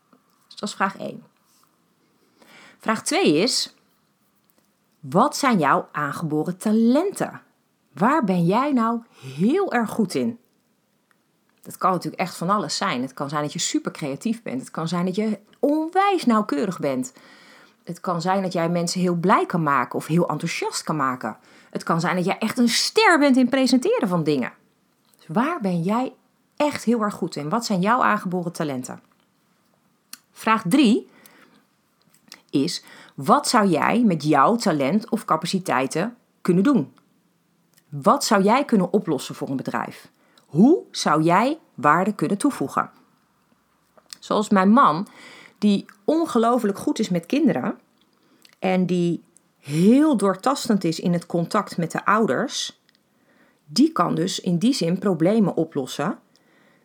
Dus 0.46 0.56
dat 0.56 0.68
is 0.68 0.74
vraag 0.74 0.98
1. 0.98 1.24
Vraag 2.78 3.02
2 3.02 3.34
is, 3.34 3.74
wat 5.00 5.36
zijn 5.36 5.58
jouw 5.58 5.88
aangeboren 5.92 6.56
talenten? 6.56 7.40
Waar 7.92 8.24
ben 8.24 8.44
jij 8.44 8.72
nou 8.72 9.02
heel 9.36 9.72
erg 9.72 9.90
goed 9.90 10.14
in? 10.14 10.38
Dat 11.62 11.78
kan 11.78 11.90
natuurlijk 11.90 12.22
echt 12.22 12.36
van 12.36 12.50
alles 12.50 12.76
zijn. 12.76 13.02
Het 13.02 13.14
kan 13.14 13.28
zijn 13.28 13.42
dat 13.42 13.52
je 13.52 13.58
super 13.58 13.92
creatief 13.92 14.42
bent. 14.42 14.60
Het 14.60 14.70
kan 14.70 14.88
zijn 14.88 15.04
dat 15.04 15.14
je 15.14 15.38
onwijs 15.58 16.24
nauwkeurig 16.24 16.78
bent. 16.78 17.12
Het 17.84 18.00
kan 18.00 18.20
zijn 18.20 18.42
dat 18.42 18.52
jij 18.52 18.68
mensen 18.68 19.00
heel 19.00 19.14
blij 19.14 19.46
kan 19.46 19.62
maken 19.62 19.98
of 19.98 20.06
heel 20.06 20.28
enthousiast 20.28 20.82
kan 20.82 20.96
maken. 20.96 21.36
Het 21.70 21.82
kan 21.82 22.00
zijn 22.00 22.16
dat 22.16 22.24
jij 22.24 22.38
echt 22.38 22.58
een 22.58 22.68
ster 22.68 23.18
bent 23.18 23.36
in 23.36 23.48
presenteren 23.48 24.08
van 24.08 24.24
dingen. 24.24 24.52
Waar 25.26 25.60
ben 25.60 25.82
jij 25.82 26.14
echt 26.56 26.84
heel 26.84 27.02
erg 27.02 27.14
goed 27.14 27.36
in? 27.36 27.48
Wat 27.48 27.64
zijn 27.64 27.80
jouw 27.80 28.02
aangeboren 28.02 28.52
talenten? 28.52 29.02
Vraag 30.32 30.62
3 30.68 31.08
is: 32.50 32.84
wat 33.14 33.48
zou 33.48 33.68
jij 33.68 34.02
met 34.04 34.24
jouw 34.24 34.56
talent 34.56 35.10
of 35.10 35.24
capaciteiten 35.24 36.16
kunnen 36.40 36.64
doen? 36.64 36.92
Wat 37.88 38.24
zou 38.24 38.42
jij 38.42 38.64
kunnen 38.64 38.92
oplossen 38.92 39.34
voor 39.34 39.48
een 39.48 39.56
bedrijf? 39.56 40.10
Hoe 40.46 40.82
zou 40.90 41.22
jij 41.22 41.58
waarde 41.74 42.14
kunnen 42.14 42.38
toevoegen? 42.38 42.90
Zoals 44.18 44.48
mijn 44.48 44.70
man, 44.70 45.06
die 45.58 45.86
ongelooflijk 46.04 46.78
goed 46.78 46.98
is 46.98 47.08
met 47.08 47.26
kinderen 47.26 47.78
en 48.58 48.86
die 48.86 49.22
heel 49.58 50.16
doortastend 50.16 50.84
is 50.84 51.00
in 51.00 51.12
het 51.12 51.26
contact 51.26 51.76
met 51.76 51.90
de 51.90 52.04
ouders, 52.04 52.81
die 53.72 53.92
kan 53.92 54.14
dus 54.14 54.40
in 54.40 54.58
die 54.58 54.72
zin 54.72 54.98
problemen 54.98 55.56
oplossen 55.56 56.18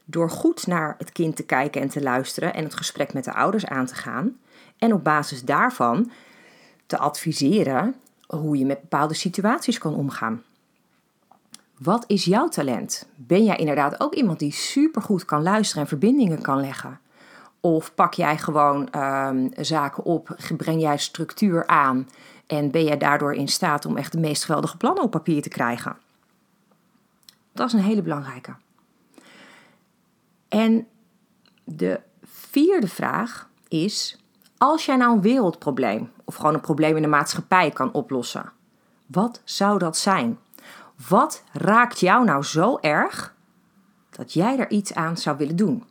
door 0.05 0.29
goed 0.29 0.67
naar 0.67 0.95
het 0.97 1.11
kind 1.11 1.35
te 1.35 1.43
kijken 1.43 1.81
en 1.81 1.89
te 1.89 2.01
luisteren 2.01 2.53
en 2.53 2.63
het 2.63 2.75
gesprek 2.75 3.13
met 3.13 3.23
de 3.23 3.33
ouders 3.33 3.65
aan 3.65 3.85
te 3.85 3.95
gaan 3.95 4.37
en 4.77 4.93
op 4.93 5.03
basis 5.03 5.43
daarvan 5.43 6.11
te 6.85 6.97
adviseren 6.97 7.95
hoe 8.27 8.57
je 8.57 8.65
met 8.65 8.81
bepaalde 8.81 9.13
situaties 9.13 9.77
kan 9.77 9.95
omgaan. 9.95 10.43
Wat 11.77 12.03
is 12.07 12.25
jouw 12.25 12.47
talent? 12.47 13.07
Ben 13.15 13.43
jij 13.43 13.55
inderdaad 13.55 13.99
ook 13.99 14.13
iemand 14.13 14.39
die 14.39 14.51
supergoed 14.51 15.25
kan 15.25 15.43
luisteren 15.43 15.83
en 15.83 15.89
verbindingen 15.89 16.41
kan 16.41 16.59
leggen? 16.59 16.99
Of 17.61 17.95
pak 17.95 18.13
jij 18.13 18.37
gewoon 18.37 18.89
um, 19.01 19.49
zaken 19.55 20.03
op, 20.03 20.37
breng 20.57 20.81
jij 20.81 20.97
structuur 20.97 21.67
aan 21.67 22.09
en 22.47 22.71
ben 22.71 22.83
jij 22.83 22.97
daardoor 22.97 23.33
in 23.33 23.47
staat 23.47 23.85
om 23.85 23.97
echt 23.97 24.11
de 24.11 24.19
meest 24.19 24.43
geweldige 24.45 24.77
plannen 24.77 25.03
op 25.03 25.11
papier 25.11 25.41
te 25.41 25.49
krijgen? 25.49 25.97
Dat 27.57 27.67
is 27.67 27.73
een 27.73 27.79
hele 27.79 28.01
belangrijke. 28.01 28.55
En 30.47 30.87
de 31.63 31.99
vierde 32.23 32.87
vraag 32.87 33.49
is: 33.67 34.17
als 34.57 34.85
jij 34.85 34.95
nou 34.95 35.13
een 35.15 35.21
wereldprobleem 35.21 36.11
of 36.23 36.35
gewoon 36.35 36.53
een 36.53 36.61
probleem 36.61 36.95
in 36.95 37.01
de 37.01 37.07
maatschappij 37.07 37.71
kan 37.71 37.93
oplossen, 37.93 38.51
wat 39.05 39.41
zou 39.43 39.79
dat 39.79 39.97
zijn? 39.97 40.39
Wat 41.09 41.43
raakt 41.51 41.99
jou 41.99 42.25
nou 42.25 42.43
zo 42.43 42.77
erg 42.81 43.35
dat 44.09 44.33
jij 44.33 44.59
er 44.59 44.69
iets 44.69 44.93
aan 44.93 45.17
zou 45.17 45.37
willen 45.37 45.55
doen? 45.55 45.83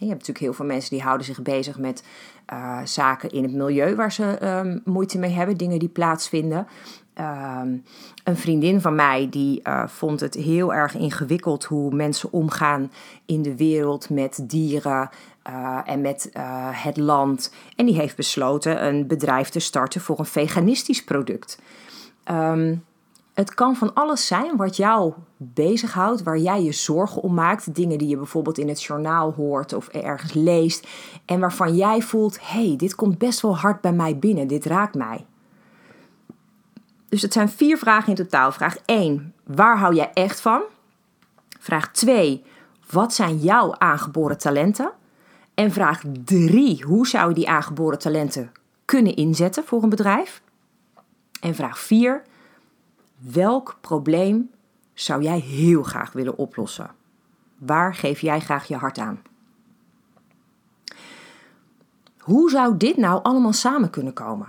Je 0.00 0.06
hebt 0.06 0.18
natuurlijk 0.18 0.38
heel 0.38 0.54
veel 0.54 0.74
mensen 0.74 0.90
die 0.90 1.02
houden 1.02 1.26
zich 1.26 1.42
bezig 1.42 1.78
met 1.78 2.04
uh, 2.52 2.80
zaken 2.84 3.30
in 3.30 3.42
het 3.42 3.52
milieu 3.52 3.94
waar 3.94 4.12
ze 4.12 4.24
ehm, 4.24 4.78
moeite 4.84 5.18
mee 5.18 5.30
hebben, 5.30 5.56
dingen 5.56 5.78
die 5.78 5.88
plaatsvinden. 5.88 6.66
Ehm, 7.14 7.76
een 8.24 8.36
vriendin 8.36 8.80
van 8.80 8.94
mij 8.94 9.28
die 9.30 9.60
uh, 9.64 9.86
vond 9.86 10.20
het 10.20 10.34
heel 10.34 10.74
erg 10.74 10.94
ingewikkeld 10.94 11.64
hoe 11.64 11.94
mensen 11.94 12.32
omgaan 12.32 12.92
in 13.26 13.42
de 13.42 13.56
wereld 13.56 14.10
met 14.10 14.40
dieren 14.42 15.10
uh, 15.48 15.80
en 15.84 16.00
met 16.00 16.30
het 16.72 16.96
land. 16.96 17.52
En 17.76 17.86
die 17.86 17.94
heeft 17.94 18.16
besloten 18.16 18.86
een 18.86 19.06
bedrijf 19.06 19.48
te 19.48 19.60
starten 19.60 20.00
voor 20.00 20.18
een 20.18 20.26
veganistisch 20.26 21.04
product. 21.04 21.58
Um, 22.30 22.84
het 23.40 23.54
kan 23.54 23.76
van 23.76 23.94
alles 23.94 24.26
zijn 24.26 24.56
wat 24.56 24.76
jou 24.76 25.12
bezighoudt, 25.36 26.22
waar 26.22 26.38
jij 26.38 26.62
je 26.62 26.72
zorgen 26.72 27.22
om 27.22 27.34
maakt. 27.34 27.74
Dingen 27.74 27.98
die 27.98 28.08
je 28.08 28.16
bijvoorbeeld 28.16 28.58
in 28.58 28.68
het 28.68 28.82
journaal 28.82 29.32
hoort 29.32 29.72
of 29.72 29.88
ergens 29.88 30.32
leest. 30.32 30.86
En 31.24 31.40
waarvan 31.40 31.76
jij 31.76 32.02
voelt: 32.02 32.38
hey, 32.40 32.74
dit 32.76 32.94
komt 32.94 33.18
best 33.18 33.40
wel 33.40 33.56
hard 33.56 33.80
bij 33.80 33.92
mij 33.92 34.18
binnen, 34.18 34.46
dit 34.46 34.64
raakt 34.64 34.94
mij. 34.94 35.26
Dus 37.08 37.22
het 37.22 37.32
zijn 37.32 37.48
vier 37.48 37.78
vragen 37.78 38.08
in 38.08 38.14
totaal. 38.14 38.52
Vraag 38.52 38.76
1: 38.84 39.34
waar 39.44 39.78
hou 39.78 39.94
jij 39.94 40.10
echt 40.14 40.40
van? 40.40 40.62
Vraag 41.58 41.92
2: 41.92 42.44
wat 42.90 43.14
zijn 43.14 43.38
jouw 43.38 43.74
aangeboren 43.78 44.38
talenten? 44.38 44.92
En 45.54 45.72
vraag 45.72 46.02
3: 46.24 46.84
hoe 46.84 47.06
zou 47.06 47.28
je 47.28 47.34
die 47.34 47.48
aangeboren 47.48 47.98
talenten 47.98 48.52
kunnen 48.84 49.16
inzetten 49.16 49.64
voor 49.64 49.82
een 49.82 49.88
bedrijf? 49.88 50.42
En 51.40 51.54
vraag 51.54 51.78
4: 51.78 52.22
Welk 53.20 53.78
probleem 53.80 54.50
zou 54.94 55.22
jij 55.22 55.38
heel 55.38 55.82
graag 55.82 56.12
willen 56.12 56.38
oplossen? 56.38 56.90
Waar 57.58 57.94
geef 57.94 58.20
jij 58.20 58.40
graag 58.40 58.68
je 58.68 58.76
hart 58.76 58.98
aan? 58.98 59.22
Hoe 62.18 62.50
zou 62.50 62.76
dit 62.76 62.96
nou 62.96 63.22
allemaal 63.22 63.52
samen 63.52 63.90
kunnen 63.90 64.12
komen? 64.12 64.48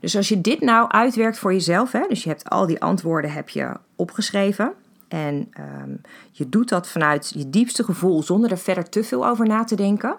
Dus 0.00 0.16
als 0.16 0.28
je 0.28 0.40
dit 0.40 0.60
nou 0.60 0.88
uitwerkt 0.88 1.38
voor 1.38 1.52
jezelf, 1.52 1.92
hè, 1.92 2.06
dus 2.08 2.22
je 2.22 2.28
hebt 2.28 2.50
al 2.50 2.66
die 2.66 2.82
antwoorden 2.82 3.32
heb 3.32 3.48
je 3.48 3.76
opgeschreven 3.96 4.74
en 5.08 5.48
ehm, 5.50 5.96
je 6.30 6.48
doet 6.48 6.68
dat 6.68 6.88
vanuit 6.88 7.32
je 7.34 7.50
diepste 7.50 7.84
gevoel 7.84 8.22
zonder 8.22 8.50
er 8.50 8.58
verder 8.58 8.88
te 8.88 9.04
veel 9.04 9.26
over 9.26 9.46
na 9.46 9.64
te 9.64 9.76
denken, 9.76 10.16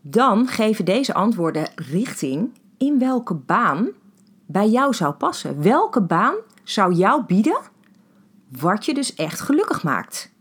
dan 0.00 0.46
geven 0.46 0.84
deze 0.84 1.14
antwoorden 1.14 1.68
richting 1.74 2.58
in 2.78 2.98
welke 2.98 3.34
baan 3.34 3.88
bij 4.46 4.68
jou 4.68 4.94
zou 4.94 5.14
passen. 5.14 5.62
Welke 5.62 6.02
baan 6.02 6.34
zou 6.62 6.92
jou 6.92 7.24
bieden 7.24 7.58
wat 8.48 8.84
je 8.84 8.94
dus 8.94 9.14
echt 9.14 9.40
gelukkig 9.40 9.82
maakt? 9.82 10.32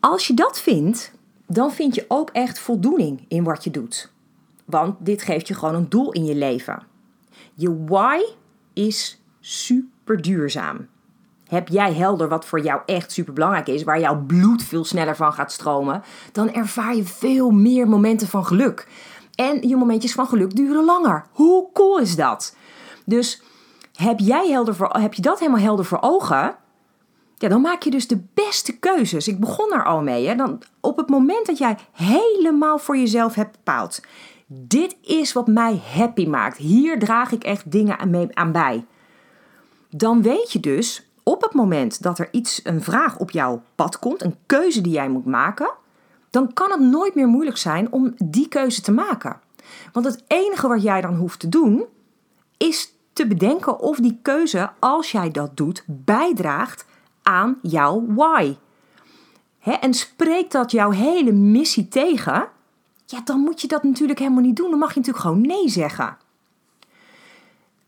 Als 0.00 0.26
je 0.26 0.34
dat 0.34 0.60
vindt, 0.60 1.12
dan 1.46 1.72
vind 1.72 1.94
je 1.94 2.04
ook 2.08 2.30
echt 2.30 2.58
voldoening 2.58 3.24
in 3.28 3.44
wat 3.44 3.64
je 3.64 3.70
doet. 3.70 4.12
Want 4.64 4.96
dit 4.98 5.22
geeft 5.22 5.48
je 5.48 5.54
gewoon 5.54 5.74
een 5.74 5.88
doel 5.88 6.12
in 6.12 6.24
je 6.24 6.34
leven. 6.34 6.82
Je 7.54 7.84
why 7.84 8.20
is 8.72 9.22
super 9.40 10.22
duurzaam. 10.22 10.88
Heb 11.48 11.68
jij 11.68 11.94
helder 11.94 12.28
wat 12.28 12.44
voor 12.44 12.60
jou 12.60 12.80
echt 12.86 13.12
super 13.12 13.32
belangrijk 13.32 13.66
is, 13.66 13.82
waar 13.82 14.00
jouw 14.00 14.24
bloed 14.26 14.62
veel 14.62 14.84
sneller 14.84 15.16
van 15.16 15.32
gaat 15.32 15.52
stromen, 15.52 16.02
dan 16.32 16.52
ervaar 16.52 16.94
je 16.94 17.04
veel 17.04 17.50
meer 17.50 17.88
momenten 17.88 18.28
van 18.28 18.46
geluk. 18.46 18.88
En 19.38 19.68
je 19.68 19.76
momentjes 19.76 20.12
van 20.12 20.26
geluk 20.26 20.56
duren 20.56 20.84
langer. 20.84 21.26
Hoe 21.32 21.68
cool 21.72 21.98
is 21.98 22.16
dat? 22.16 22.56
Dus 23.04 23.42
heb, 23.94 24.18
jij 24.18 24.48
helder 24.48 24.74
voor, 24.74 24.88
heb 24.88 25.14
je 25.14 25.22
dat 25.22 25.38
helemaal 25.38 25.60
helder 25.60 25.84
voor 25.84 25.98
ogen? 26.00 26.56
Ja, 27.36 27.48
dan 27.48 27.60
maak 27.60 27.82
je 27.82 27.90
dus 27.90 28.06
de 28.08 28.22
beste 28.34 28.78
keuzes. 28.78 29.28
Ik 29.28 29.40
begon 29.40 29.72
er 29.72 29.84
al 29.84 30.02
mee. 30.02 30.26
Hè? 30.26 30.34
Dan, 30.34 30.62
op 30.80 30.96
het 30.96 31.08
moment 31.08 31.46
dat 31.46 31.58
jij 31.58 31.76
helemaal 31.92 32.78
voor 32.78 32.96
jezelf 32.96 33.34
hebt 33.34 33.52
bepaald. 33.52 34.00
Dit 34.46 34.96
is 35.02 35.32
wat 35.32 35.46
mij 35.46 35.82
happy 35.94 36.26
maakt. 36.26 36.56
Hier 36.56 36.98
draag 36.98 37.32
ik 37.32 37.44
echt 37.44 37.70
dingen 37.70 37.98
aan, 37.98 38.10
mee, 38.10 38.28
aan 38.32 38.52
bij. 38.52 38.84
Dan 39.90 40.22
weet 40.22 40.52
je 40.52 40.60
dus 40.60 41.10
op 41.22 41.42
het 41.42 41.52
moment 41.52 42.02
dat 42.02 42.18
er 42.18 42.28
iets, 42.30 42.60
een 42.64 42.82
vraag 42.82 43.18
op 43.18 43.30
jouw 43.30 43.62
pad 43.74 43.98
komt, 43.98 44.22
een 44.22 44.36
keuze 44.46 44.80
die 44.80 44.92
jij 44.92 45.08
moet 45.08 45.26
maken, 45.26 45.70
dan 46.30 46.52
kan 46.52 46.70
het 46.70 46.80
nooit 46.80 47.14
meer 47.14 47.28
moeilijk 47.28 47.56
zijn 47.56 47.92
om 47.92 48.14
die 48.16 48.48
keuze 48.48 48.80
te 48.80 48.92
maken. 48.92 49.40
Want 49.92 50.06
het 50.06 50.24
enige 50.26 50.68
wat 50.68 50.82
jij 50.82 51.00
dan 51.00 51.14
hoeft 51.14 51.40
te 51.40 51.48
doen, 51.48 51.84
is 52.56 52.92
te 53.12 53.26
bedenken 53.26 53.80
of 53.80 53.96
die 53.96 54.18
keuze, 54.22 54.70
als 54.78 55.12
jij 55.12 55.30
dat 55.30 55.56
doet, 55.56 55.84
bijdraagt 55.86 56.84
aan 57.22 57.58
jouw 57.62 58.04
why. 58.06 58.56
en 59.80 59.94
spreekt 59.94 60.52
dat 60.52 60.70
jouw 60.70 60.90
hele 60.90 61.32
missie 61.32 61.88
tegen, 61.88 62.48
ja, 63.06 63.20
dan 63.24 63.40
moet 63.40 63.60
je 63.60 63.68
dat 63.68 63.82
natuurlijk 63.82 64.18
helemaal 64.18 64.42
niet 64.42 64.56
doen. 64.56 64.70
Dan 64.70 64.78
mag 64.78 64.94
je 64.94 65.00
natuurlijk 65.00 65.24
gewoon 65.24 65.40
nee 65.40 65.68
zeggen. 65.68 66.16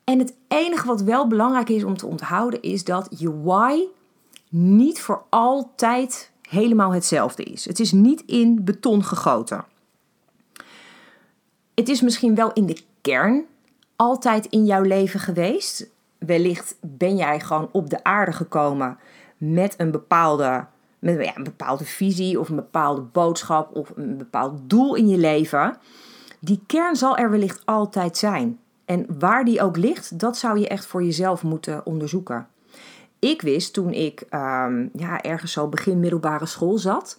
En 0.04 0.18
het 0.18 0.35
enige 0.49 0.87
wat 0.87 1.02
wel 1.02 1.26
belangrijk 1.26 1.68
is 1.68 1.85
om 1.85 1.97
te 1.97 2.06
onthouden 2.06 2.62
is 2.62 2.85
dat 2.85 3.09
je 3.18 3.40
why 3.42 3.82
niet 4.49 5.00
voor 5.00 5.23
altijd 5.28 6.29
helemaal 6.50 6.92
hetzelfde 6.92 7.42
is. 7.42 7.64
Het 7.64 7.80
is 7.80 7.92
niet 7.92 8.23
in 8.26 8.64
beton 8.64 9.04
gegoten. 9.04 9.64
Het 11.75 11.88
is 11.88 12.00
misschien 12.00 12.35
wel 12.35 12.52
in 12.52 12.66
de 12.66 12.83
kern 13.00 13.45
altijd 13.97 14.47
in 14.47 14.64
jouw 14.64 14.83
leven 14.83 15.21
geweest. 15.21 15.88
Wellicht 16.19 16.76
ben 16.80 17.16
jij 17.16 17.40
gewoon 17.40 17.69
op 17.73 17.90
de 17.90 18.04
aarde 18.04 18.33
gekomen 18.33 18.99
met 19.37 19.75
een 19.76 19.90
bepaalde, 19.90 20.66
met, 20.99 21.25
ja, 21.25 21.37
een 21.37 21.45
bepaalde 21.45 21.85
visie 21.85 22.40
of 22.40 22.49
een 22.49 22.57
bepaalde 22.57 23.00
boodschap 23.00 23.76
of 23.76 23.92
een 23.97 24.16
bepaald 24.16 24.61
doel 24.62 24.95
in 24.95 25.09
je 25.09 25.19
leven. 25.19 25.76
Die 26.40 26.62
kern 26.66 26.97
zal 26.97 27.16
er 27.16 27.30
wellicht 27.30 27.66
altijd 27.66 28.16
zijn. 28.16 28.59
En 28.85 29.07
waar 29.19 29.45
die 29.45 29.62
ook 29.62 29.76
ligt, 29.76 30.19
dat 30.19 30.37
zou 30.37 30.59
je 30.59 30.69
echt 30.69 30.87
voor 30.87 31.02
jezelf 31.02 31.42
moeten 31.42 31.87
onderzoeken. 31.87 32.49
Ik 33.21 33.43
wist 33.43 33.73
toen 33.73 33.93
ik 33.93 34.21
um, 34.21 34.91
ja, 34.93 35.23
ergens 35.23 35.53
zo 35.53 35.69
begin 35.69 36.00
middelbare 36.00 36.47
school 36.47 36.79
zat, 36.79 37.19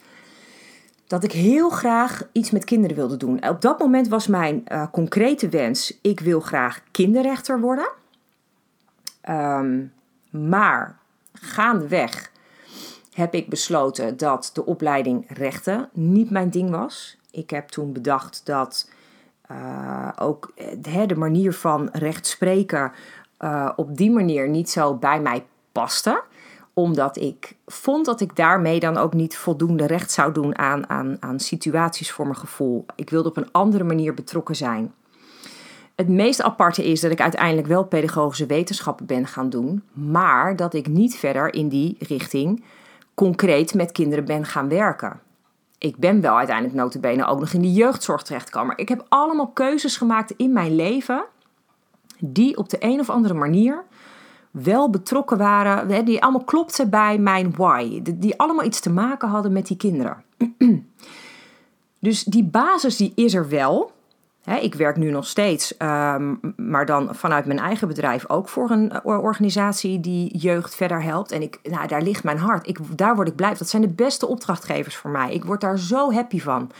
dat 1.08 1.24
ik 1.24 1.32
heel 1.32 1.70
graag 1.70 2.28
iets 2.32 2.52
met 2.52 2.64
kinderen 2.64 2.96
wilde 2.96 3.18
doen. 3.18 3.48
Op 3.48 3.62
dat 3.62 3.80
moment 3.80 4.08
was 4.08 4.28
mijn 4.28 4.64
uh, 4.68 4.86
concrete 4.92 5.50
wens: 5.50 6.00
ik 6.02 6.20
wil 6.20 6.40
graag 6.40 6.82
kinderrechter 6.92 7.60
worden. 7.60 7.90
Um, 9.30 9.94
maar 10.30 10.98
gaandeweg 11.34 12.32
heb 13.14 13.34
ik 13.34 13.50
besloten 13.50 14.18
dat 14.18 14.50
de 14.54 14.66
opleiding 14.66 15.26
rechten 15.28 15.90
niet 15.94 16.30
mijn 16.30 16.50
ding 16.50 16.70
was. 16.70 17.18
Ik 17.32 17.50
heb 17.50 17.68
toen 17.68 17.94
bedacht 17.94 18.42
dat 18.46 18.90
uh, 19.52 20.10
ook 20.20 20.54
uh, 20.84 21.08
de 21.08 21.16
manier 21.16 21.54
van 21.54 21.90
recht 21.92 22.28
spreken 22.28 22.92
op 23.76 23.98
die 23.98 24.12
manier 24.12 24.50
niet 24.50 24.70
zo 24.70 24.96
bij 24.96 25.22
mij 25.22 25.46
paste 25.72 26.24
omdat 26.74 27.18
ik 27.18 27.56
vond 27.66 28.06
dat 28.06 28.22
ik 28.22 28.36
daarmee 28.36 28.80
dan 28.80 28.98
ook 28.98 29.14
niet 29.14 29.38
voldoende 29.38 29.86
recht 29.86 30.12
zou 30.12 30.34
doen 30.34 30.58
aan, 30.58 30.90
aan, 30.90 31.18
aan 31.20 31.40
situaties 31.40 32.12
voor 32.12 32.26
mijn 32.26 32.38
gevoel. 32.38 32.86
Ik 32.96 33.10
wilde 33.10 33.30
op 33.30 33.38
een 33.38 33.52
andere 33.52 33.84
manier 33.84 34.14
betrokken 34.14 34.56
zijn. 34.56 34.94
Het 35.96 36.08
meest 36.08 36.42
aparte 36.42 36.86
is 36.86 37.02
dat 37.02 37.12
ik 37.12 37.22
uiteindelijk 37.22 37.68
wel 37.68 37.84
pedagogische 37.84 38.46
wetenschappen 38.46 39.06
ben 39.06 39.28
gaan 39.28 39.50
doen, 39.50 39.84
maar 39.94 40.56
dat 40.56 40.74
ik 40.74 40.88
niet 40.88 41.16
verder 41.16 41.54
in 41.54 41.70
die 41.70 41.96
richting 42.00 42.64
concreet 43.14 43.74
met 43.74 43.92
kinderen 43.92 44.26
ben 44.26 44.46
gaan 44.46 44.70
werken. 44.70 45.20
Ik 45.78 45.98
ben 45.98 46.22
wel 46.22 46.38
uiteindelijk 46.38 46.76
notabene 46.76 47.26
ook 47.26 47.40
nog 47.40 47.54
in 47.54 47.62
de 47.62 47.72
jeugdzorg 47.72 48.22
terechtgekomen. 48.22 48.78
Ik 48.78 48.90
heb 48.90 49.06
allemaal 49.10 49.48
keuzes 49.48 49.98
gemaakt 49.98 50.34
in 50.38 50.54
mijn 50.54 50.76
leven 50.76 51.24
die 52.20 52.58
op 52.58 52.70
de 52.70 52.78
een 52.80 53.00
of 53.00 53.10
andere 53.10 53.34
manier 53.34 53.84
wel 54.52 54.90
betrokken 54.90 55.38
waren, 55.38 56.06
die 56.06 56.22
allemaal 56.22 56.44
klopten 56.44 56.90
bij 56.90 57.18
mijn 57.18 57.54
why, 57.56 58.02
die 58.02 58.40
allemaal 58.40 58.66
iets 58.66 58.80
te 58.80 58.90
maken 58.90 59.30
hadden 59.30 59.52
met 59.52 59.68
die 59.68 59.78
kinderen. 59.78 60.24
dus 62.00 62.24
die 62.24 62.44
basis 62.44 62.98
die 62.98 63.12
is 63.16 63.34
er 63.34 63.50
wel. 63.50 63.92
ik 64.62 64.76
werk 64.76 64.96
nu 64.96 65.12
nog 65.12 65.26
steeds, 65.26 65.78
ehm, 65.78 66.36
maar 66.56 66.86
dan 66.86 67.16
vanuit 67.16 67.46
mijn 67.46 67.60
eigen 67.60 67.88
bedrijf 67.88 68.30
ook 68.30 68.50
voor 68.50 68.70
een 68.70 68.92
eh, 68.92 69.06
organisatie 69.06 70.00
die 70.00 70.38
jeugd 70.38 70.76
verder 70.76 71.04
helpt. 71.04 71.32
En 71.32 71.42
ik, 71.42 71.60
nou, 71.64 71.88
daar 71.88 72.02
ligt 72.02 72.24
mijn 72.24 72.38
hart. 72.38 72.68
Ik, 72.68 72.78
daar 72.96 73.16
word 73.16 73.28
ik 73.28 73.36
blij. 73.36 73.54
Dat 73.54 73.70
zijn 73.70 73.82
de 73.82 73.88
beste 73.88 74.28
opdrachtgevers 74.28 74.96
voor 74.96 75.12
mij. 75.12 75.34
Ik 75.34 75.46
word 75.46 75.62
daar 75.62 75.80
zo 75.80 76.12
happy 76.12 76.40
van. 76.40 76.72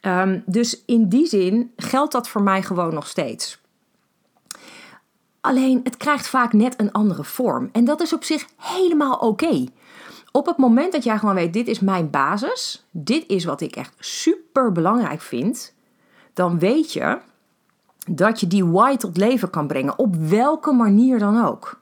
Ehm, 0.00 0.40
dus 0.46 0.84
in 0.84 1.08
die 1.08 1.26
zin 1.26 1.72
geldt 1.76 2.12
dat 2.12 2.28
voor 2.28 2.42
mij 2.42 2.62
gewoon 2.62 2.94
nog 2.94 3.06
steeds. 3.06 3.60
Alleen 5.48 5.80
het 5.84 5.96
krijgt 5.96 6.28
vaak 6.28 6.52
net 6.52 6.74
een 6.80 6.92
andere 6.92 7.24
vorm. 7.24 7.68
En 7.72 7.84
dat 7.84 8.00
is 8.00 8.12
op 8.12 8.24
zich 8.24 8.46
helemaal 8.56 9.16
oké. 9.16 9.64
Op 10.32 10.46
het 10.46 10.56
moment 10.56 10.92
dat 10.92 11.04
jij 11.04 11.18
gewoon 11.18 11.34
weet, 11.34 11.52
dit 11.52 11.68
is 11.68 11.80
mijn 11.80 12.10
basis, 12.10 12.86
dit 12.90 13.24
is 13.26 13.44
wat 13.44 13.60
ik 13.60 13.76
echt 13.76 13.94
super 13.98 14.72
belangrijk 14.72 15.20
vind, 15.20 15.74
dan 16.32 16.58
weet 16.58 16.92
je 16.92 17.18
dat 18.10 18.40
je 18.40 18.46
die 18.46 18.64
why 18.66 18.96
tot 18.96 19.16
leven 19.16 19.50
kan 19.50 19.66
brengen, 19.66 19.98
op 19.98 20.16
welke 20.16 20.72
manier 20.72 21.18
dan 21.18 21.44
ook. 21.44 21.80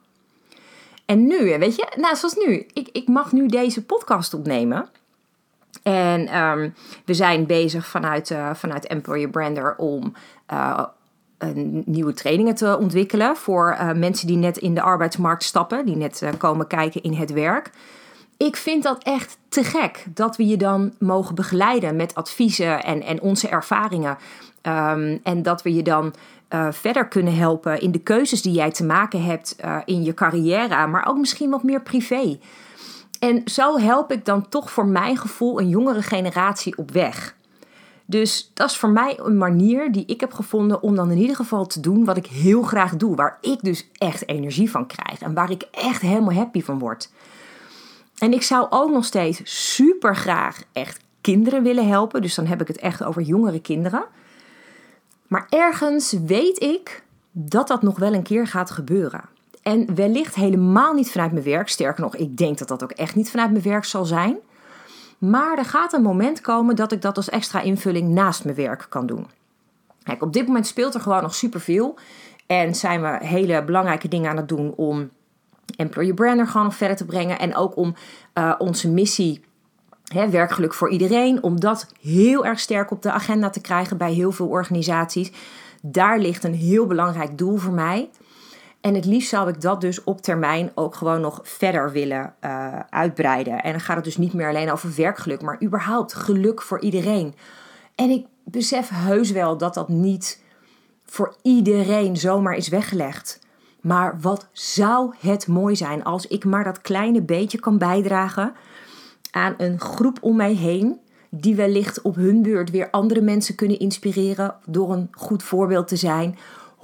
En 1.05 1.27
nu, 1.27 1.59
weet 1.59 1.77
je, 1.77 1.93
nou 1.97 2.17
zoals 2.17 2.35
nu, 2.35 2.67
ik, 2.73 2.89
ik 2.93 3.09
mag 3.09 3.33
nu 3.33 3.47
deze 3.47 3.85
podcast 3.85 4.35
opnemen. 4.35 4.89
En 5.83 6.27
ehm, 6.27 6.71
we 7.05 7.15
zijn 7.15 7.47
bezig 7.47 7.87
vanuit, 7.87 8.31
uh, 8.31 8.55
vanuit 8.55 8.87
Employer 8.87 9.29
Brander 9.29 9.77
om 9.77 10.13
uh, 10.53 10.85
nieuwe 11.85 12.13
trainingen 12.13 12.55
te 12.55 12.79
ontwikkelen 12.79 13.37
voor 13.37 13.77
uh, 13.81 13.93
mensen 13.93 14.27
die 14.27 14.37
net 14.37 14.59
in 14.59 14.75
de 14.75 14.83
arbeidsmarkt 14.83 15.43
stappen, 15.43 15.87
die 15.87 15.97
net 15.97 16.23
komen 16.39 16.67
kijken 16.67 17.03
in 17.03 17.13
het 17.13 17.33
werk. 17.33 17.71
Ik 18.37 18.57
vind 18.57 18.83
dat 18.83 19.03
echt 19.03 19.39
te 19.49 19.65
gek 19.65 20.05
dat 20.15 20.37
we 20.37 20.47
je 20.47 20.57
dan 20.57 20.93
mogen 20.99 21.35
begeleiden 21.35 21.97
met 21.97 22.15
adviezen 22.15 22.85
en, 22.85 23.03
en 23.03 23.21
onze 23.21 23.49
ervaringen. 23.49 24.19
Um, 24.63 25.21
en 25.23 25.43
dat 25.43 25.63
we 25.63 25.75
je 25.75 25.83
dan 25.83 26.15
uh, 26.51 26.69
verder 26.71 27.09
kunnen 27.09 27.37
helpen 27.37 27.81
in 27.81 27.93
de 27.93 27.99
keuzes 27.99 28.43
die 28.43 28.53
jij 28.53 28.71
te 28.71 28.85
maken 28.85 29.25
hebt 29.25 29.57
in 29.85 30.03
je 30.03 30.15
carrière, 30.15 30.87
maar 30.87 31.07
ook 31.07 31.19
misschien 31.19 31.51
wat 31.51 31.63
meer 31.63 31.83
privé. 31.83 32.39
En 33.19 33.43
zo 33.45 33.79
help 33.79 34.13
ik 34.13 34.25
dan 34.25 34.49
toch 34.49 34.71
voor 34.71 34.87
mijn 34.87 35.17
gevoel 35.17 35.61
een 35.61 35.69
jongere 35.69 36.03
generatie 36.03 36.79
op 36.79 36.91
weg. 36.91 37.35
Dus 38.07 38.51
dat 38.55 38.71
is 38.71 38.77
voor 38.77 38.89
mij 38.89 39.19
een 39.23 39.39
manier 39.39 39.93
die 39.93 40.07
ik 40.07 40.21
heb 40.21 40.33
gevonden 40.33 40.83
om 40.83 40.95
dan 40.95 41.11
in 41.11 41.19
ieder 41.19 41.37
geval 41.37 41.67
te 41.67 41.81
doen 41.81 42.05
wat 42.05 42.17
ik 42.17 42.27
heel 42.27 42.63
graag 42.63 42.97
doe. 42.97 43.17
Waar 43.17 43.39
ik 43.41 43.63
dus 43.63 43.89
echt 43.93 44.29
energie 44.29 44.71
van 44.71 44.87
krijg 44.87 45.21
en 45.21 45.35
waar 45.35 45.51
ik 45.51 45.63
echt 45.71 46.01
helemaal 46.01 46.33
happy 46.33 46.63
van 46.63 46.79
word. 46.79 47.11
En 48.19 48.33
ik 48.33 48.43
zou 48.43 48.67
ook 48.71 48.91
nog 48.91 49.05
steeds 49.05 49.41
super 49.45 50.17
graag 50.17 50.63
echt 50.73 51.01
kinderen 51.21 51.63
willen 51.63 51.89
helpen. 51.89 52.23
Dus 52.23 52.35
dan 52.35 52.47
heb 52.47 52.61
ik 52.61 52.69
het 52.69 52.79
echt 52.79 53.05
over 53.05 53.23
jongere 53.23 53.61
kinderen. 53.61 54.05
Maar 55.27 55.47
ergens 55.49 56.13
weet 56.27 56.63
ik 56.63 57.05
dat 57.33 57.69
dat 57.69 57.83
nog 57.83 57.99
wel 57.99 58.15
een 58.15 58.23
keer 58.23 58.47
gaat 58.47 58.71
gebeuren. 58.71 59.25
En 59.63 59.95
wellicht 59.95 60.35
helemaal 60.35 60.95
niet 60.95 61.11
vanuit 61.11 61.33
mijn 61.33 61.45
werk. 61.45 61.69
Sterker 61.69 62.03
nog, 62.03 62.17
ik 62.17 62.37
denk 62.37 62.59
dat 62.59 62.69
dat 62.69 62.83
ook 62.83 62.91
echt 62.91 63.15
niet 63.15 63.31
vanuit 63.31 63.51
mijn 63.51 63.63
werk 63.63 63.85
zal 63.85 64.05
zijn. 64.05 64.37
Maar 65.19 65.59
er 65.59 65.65
gaat 65.65 65.93
een 65.93 66.03
moment 66.03 66.41
komen 66.41 66.77
dat 66.77 66.93
ik 66.93 67.03
dat 67.03 67.17
als 67.17 67.29
extra 67.29 67.61
invulling 67.61 68.09
naast 68.09 68.45
mijn 68.45 68.57
werk 68.57 68.87
kan 68.89 69.07
doen. 69.07 69.27
Kijk, 70.03 70.23
op 70.23 70.33
dit 70.33 70.47
moment 70.47 70.67
speelt 70.67 70.95
er 70.95 71.01
gewoon 71.01 71.23
nog 71.23 71.35
superveel. 71.35 71.99
En 72.47 72.75
zijn 72.75 73.03
we 73.03 73.27
hele 73.27 73.65
belangrijke 73.65 74.09
dingen 74.09 74.31
aan 74.31 74.37
het 74.37 74.49
doen 74.49 74.75
om 74.75 75.11
Employer 75.77 76.15
Brander 76.15 76.47
gewoon 76.47 76.67
nog 76.67 76.77
verder 76.77 76.97
te 76.97 77.05
brengen. 77.05 77.39
En 77.39 77.57
ook 77.57 77.77
om 77.77 77.95
uh, 78.35 78.55
onze 78.59 78.91
missie 78.91 79.45
He, 80.07 80.31
werkgeluk 80.31 80.75
voor 80.75 80.91
iedereen, 80.91 81.43
om 81.43 81.61
dat 81.61 81.87
heel 82.01 82.45
erg 82.45 82.61
sterk 82.61 82.91
op 82.91 83.03
de 83.03 83.11
agenda 83.11 83.51
te 83.51 83.61
krijgen 83.61 83.97
bij 83.97 84.13
heel 84.13 84.33
veel 84.33 84.47
organisaties. 84.47 85.33
Daar 85.83 86.19
ligt 86.19 86.45
een 86.45 86.55
heel 86.55 86.87
belangrijk 86.87 87.39
doel 87.39 87.57
voor 87.57 87.73
mij. 87.73 88.11
En 88.87 88.95
het 88.95 89.05
liefst 89.05 89.29
zou 89.29 89.49
ik 89.49 89.61
dat 89.61 89.81
dus 89.81 90.05
op 90.05 90.21
termijn 90.21 90.71
ook 90.75 90.95
gewoon 90.95 91.21
nog 91.21 91.41
verder 91.43 91.93
willen 91.93 92.35
uh, 92.45 92.79
uitbreiden. 92.91 93.63
En 93.63 93.71
dan 93.71 93.81
gaat 93.81 93.97
het 93.97 94.05
dus 94.05 94.17
niet 94.17 94.33
meer 94.33 94.49
alleen 94.49 94.71
over 94.71 94.93
werkgeluk, 94.97 95.43
maar 95.43 95.63
überhaupt 95.63 96.15
geluk 96.15 96.63
voor 96.63 96.81
iedereen. 96.81 97.35
En 97.95 98.11
ik 98.11 98.27
besef 98.45 98.89
heus 98.89 99.31
wel 99.31 99.57
dat 99.57 99.75
dat 99.75 99.89
niet 99.89 100.43
voor 101.05 101.37
iedereen 101.43 102.17
zomaar 102.17 102.55
is 102.55 102.69
weggelegd. 102.69 103.41
Maar 103.81 104.21
wat 104.21 104.49
zou 104.53 105.15
het 105.21 105.47
mooi 105.47 105.77
zijn 105.77 106.05
als 106.05 106.27
ik 106.27 106.45
maar 106.45 106.65
dat 106.65 106.81
kleine 106.81 107.23
beetje 107.23 107.61
kan 107.61 107.79
bijdragen 107.79 108.55
aan 109.31 109.55
een 109.57 109.81
groep 109.81 110.19
om 110.21 110.37
mij 110.37 110.55
heen. 110.55 111.01
Die 111.31 111.55
wellicht 111.55 112.03
op 112.03 112.15
hun 112.15 112.43
beurt 112.43 112.71
weer 112.71 112.91
andere 112.91 113.21
mensen 113.21 113.55
kunnen 113.55 113.79
inspireren 113.79 114.55
door 114.67 114.93
een 114.93 115.09
goed 115.11 115.43
voorbeeld 115.43 115.89
te 115.89 115.97
zijn. 115.97 116.39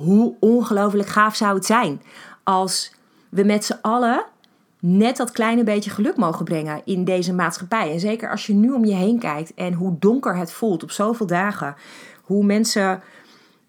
Hoe 0.04 0.34
ongelooflijk 0.40 1.08
gaaf 1.08 1.36
zou 1.36 1.54
het 1.54 1.66
zijn 1.66 2.02
als 2.42 2.94
we 3.28 3.44
met 3.44 3.64
z'n 3.64 3.78
allen 3.82 4.24
net 4.80 5.16
dat 5.16 5.30
kleine 5.30 5.64
beetje 5.64 5.90
geluk 5.90 6.16
mogen 6.16 6.44
brengen 6.44 6.80
in 6.84 7.04
deze 7.04 7.34
maatschappij. 7.34 7.92
En 7.92 8.00
zeker 8.00 8.30
als 8.30 8.46
je 8.46 8.54
nu 8.54 8.72
om 8.72 8.84
je 8.84 8.94
heen 8.94 9.18
kijkt 9.18 9.54
en 9.54 9.72
hoe 9.72 9.96
donker 9.98 10.36
het 10.36 10.52
voelt 10.52 10.82
op 10.82 10.90
zoveel 10.90 11.26
dagen. 11.26 11.74
Hoe 12.22 12.44
mensen 12.44 13.02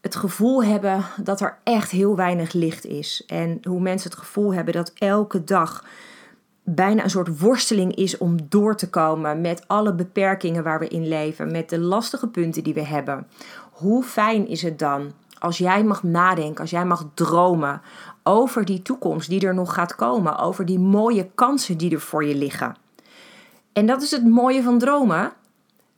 het 0.02 0.16
gevoel 0.16 0.63
hebben 0.63 1.06
dat 1.18 1.42
er 1.42 1.58
echt 1.63 1.92
heel 1.92 2.16
weinig 2.16 2.54
licht 2.54 2.86
is. 2.86 3.24
En 3.28 3.60
hoe 3.63 3.80
mensen 3.80 4.10
het 4.10 4.20
gevoel 4.20 4.54
hebben 4.54 4.74
dat 4.74 4.92
elke 4.96 5.44
dag 5.44 5.86
bijna 6.63 7.04
een 7.04 7.10
soort 7.10 7.40
worsteling 7.40 7.96
is 7.96 8.18
om 8.18 8.38
door 8.50 8.75
te 8.75 8.90
komen 8.90 9.42
met 9.42 9.68
alle 9.68 9.94
beperkingen 9.94 10.63
waar 10.63 10.80
we 10.80 10.88
in 10.88 11.08
leven, 11.08 11.52
met 11.52 11.70
de 11.70 11.80
lastige 11.80 12.28
punten 12.28 12.63
die 12.63 12.74
we 12.74 12.86
hebben. 12.86 13.28
Hoe 13.72 14.04
fijn 14.04 14.48
is 14.48 14.62
het 14.62 14.80
dan 14.80 15.12
als 15.43 15.58
jij 15.58 15.84
mag 15.84 16.03
nadenken, 16.03 16.62
als 16.62 16.69
jij 16.69 16.86
mag 16.86 17.06
dromen 17.13 17.82
over 18.23 18.65
die 18.65 18.82
toekomst 18.82 19.29
die 19.29 19.47
er 19.47 19.53
nog 19.53 19.73
gaat 19.73 19.95
komen, 19.95 20.38
over 20.38 20.65
die 20.65 20.79
mooie 20.79 21.29
kansen 21.36 21.77
die 21.77 21.91
er 21.91 22.01
voor 22.01 22.25
je 22.25 22.36
liggen. 22.36 22.75
En 23.73 23.86
dat 23.86 24.01
is 24.01 24.12
het 24.12 24.25
mooie 24.25 24.63
van 24.63 24.79
dromen. 24.79 25.34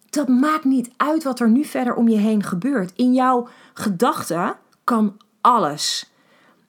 Dat 0.10 0.28
maakt 0.28 0.64
niet 0.64 0.92
uit 0.98 1.24
wat 1.24 1.40
er 1.40 1.50
nu 1.50 1.64
verder 1.64 1.96
om 1.96 2.08
je 2.08 2.18
heen 2.18 2.44
gebeurt. 2.44 2.94
In 2.96 3.14
jouw 3.14 3.48
gedachten 3.74 4.56
kan 4.84 5.18
alles. 5.42 6.12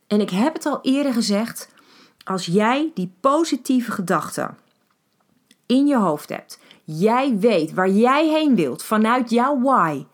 En 0.07 0.21
ik 0.21 0.31
heb 0.31 0.55
het 0.55 0.67
al 0.67 0.79
eerder 0.83 1.13
gezegd 1.13 1.69
als 2.25 2.47
jij 2.47 2.91
die 2.95 3.13
positieve 3.21 3.91
gedachten 3.91 4.57
in 5.67 5.87
je 5.87 5.97
hoofd 5.97 6.29
hebt, 6.29 6.61
jij 6.85 7.39
weet 7.39 7.75
waar 7.75 7.91
jij 7.91 8.29
heen 8.29 8.55
wilt 8.55 8.83
vanuit 8.83 9.31
jouw 9.31 9.61
why, 9.61 10.05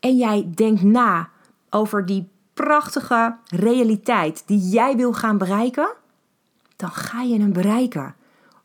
en 0.00 0.16
jij 0.16 0.50
denkt 0.54 0.82
na 0.82 1.30
over 1.70 2.06
die 2.06 2.28
prachtige 2.54 3.36
realiteit 3.46 4.42
die 4.46 4.58
jij 4.58 4.96
wil 4.96 5.12
gaan 5.12 5.38
bereiken, 5.38 5.92
dan 6.76 6.90
ga 6.90 7.22
je 7.22 7.38
hem 7.38 7.52
bereiken. 7.52 8.14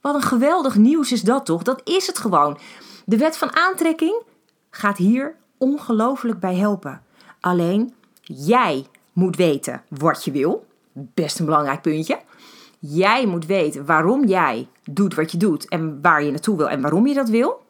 Wat 0.01 0.15
een 0.15 0.21
geweldig 0.21 0.75
nieuws 0.75 1.11
is 1.11 1.21
dat 1.21 1.45
toch? 1.45 1.63
Dat 1.63 1.81
is 1.83 2.07
het 2.07 2.17
gewoon. 2.17 2.57
De 3.05 3.17
wet 3.17 3.37
van 3.37 3.55
aantrekking 3.55 4.21
gaat 4.69 4.97
hier 4.97 5.35
ongelooflijk 5.57 6.39
bij 6.39 6.55
helpen. 6.55 7.01
Alleen 7.39 7.93
jij 8.21 8.85
moet 9.13 9.35
weten 9.35 9.83
wat 9.89 10.23
je 10.23 10.31
wil. 10.31 10.65
Best 10.91 11.39
een 11.39 11.45
belangrijk 11.45 11.81
puntje. 11.81 12.19
Jij 12.79 13.25
moet 13.25 13.45
weten 13.45 13.85
waarom 13.85 14.25
jij 14.25 14.67
doet 14.83 15.15
wat 15.15 15.31
je 15.31 15.37
doet 15.37 15.67
en 15.67 16.01
waar 16.01 16.23
je 16.23 16.31
naartoe 16.31 16.57
wil 16.57 16.69
en 16.69 16.81
waarom 16.81 17.07
je 17.07 17.13
dat 17.13 17.29
wil. 17.29 17.63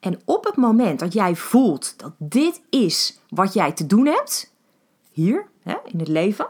En 0.00 0.20
op 0.24 0.44
het 0.44 0.56
moment 0.56 1.00
dat 1.00 1.12
jij 1.12 1.36
voelt 1.36 1.94
dat 1.98 2.12
dit 2.18 2.62
is 2.70 3.20
wat 3.28 3.52
jij 3.52 3.72
te 3.72 3.86
doen 3.86 4.06
hebt, 4.06 4.51
hier 5.12 5.46
hè, 5.62 5.76
in 5.84 5.98
het 5.98 6.08
leven, 6.08 6.46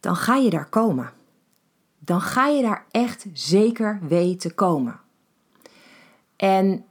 dan 0.00 0.16
ga 0.16 0.34
je 0.36 0.50
daar 0.50 0.68
komen. 0.68 1.12
Dan 1.98 2.20
ga 2.20 2.46
je 2.46 2.62
daar 2.62 2.84
echt 2.90 3.26
zeker 3.32 3.98
weten 4.08 4.54
komen. 4.54 5.00
En 6.36 6.84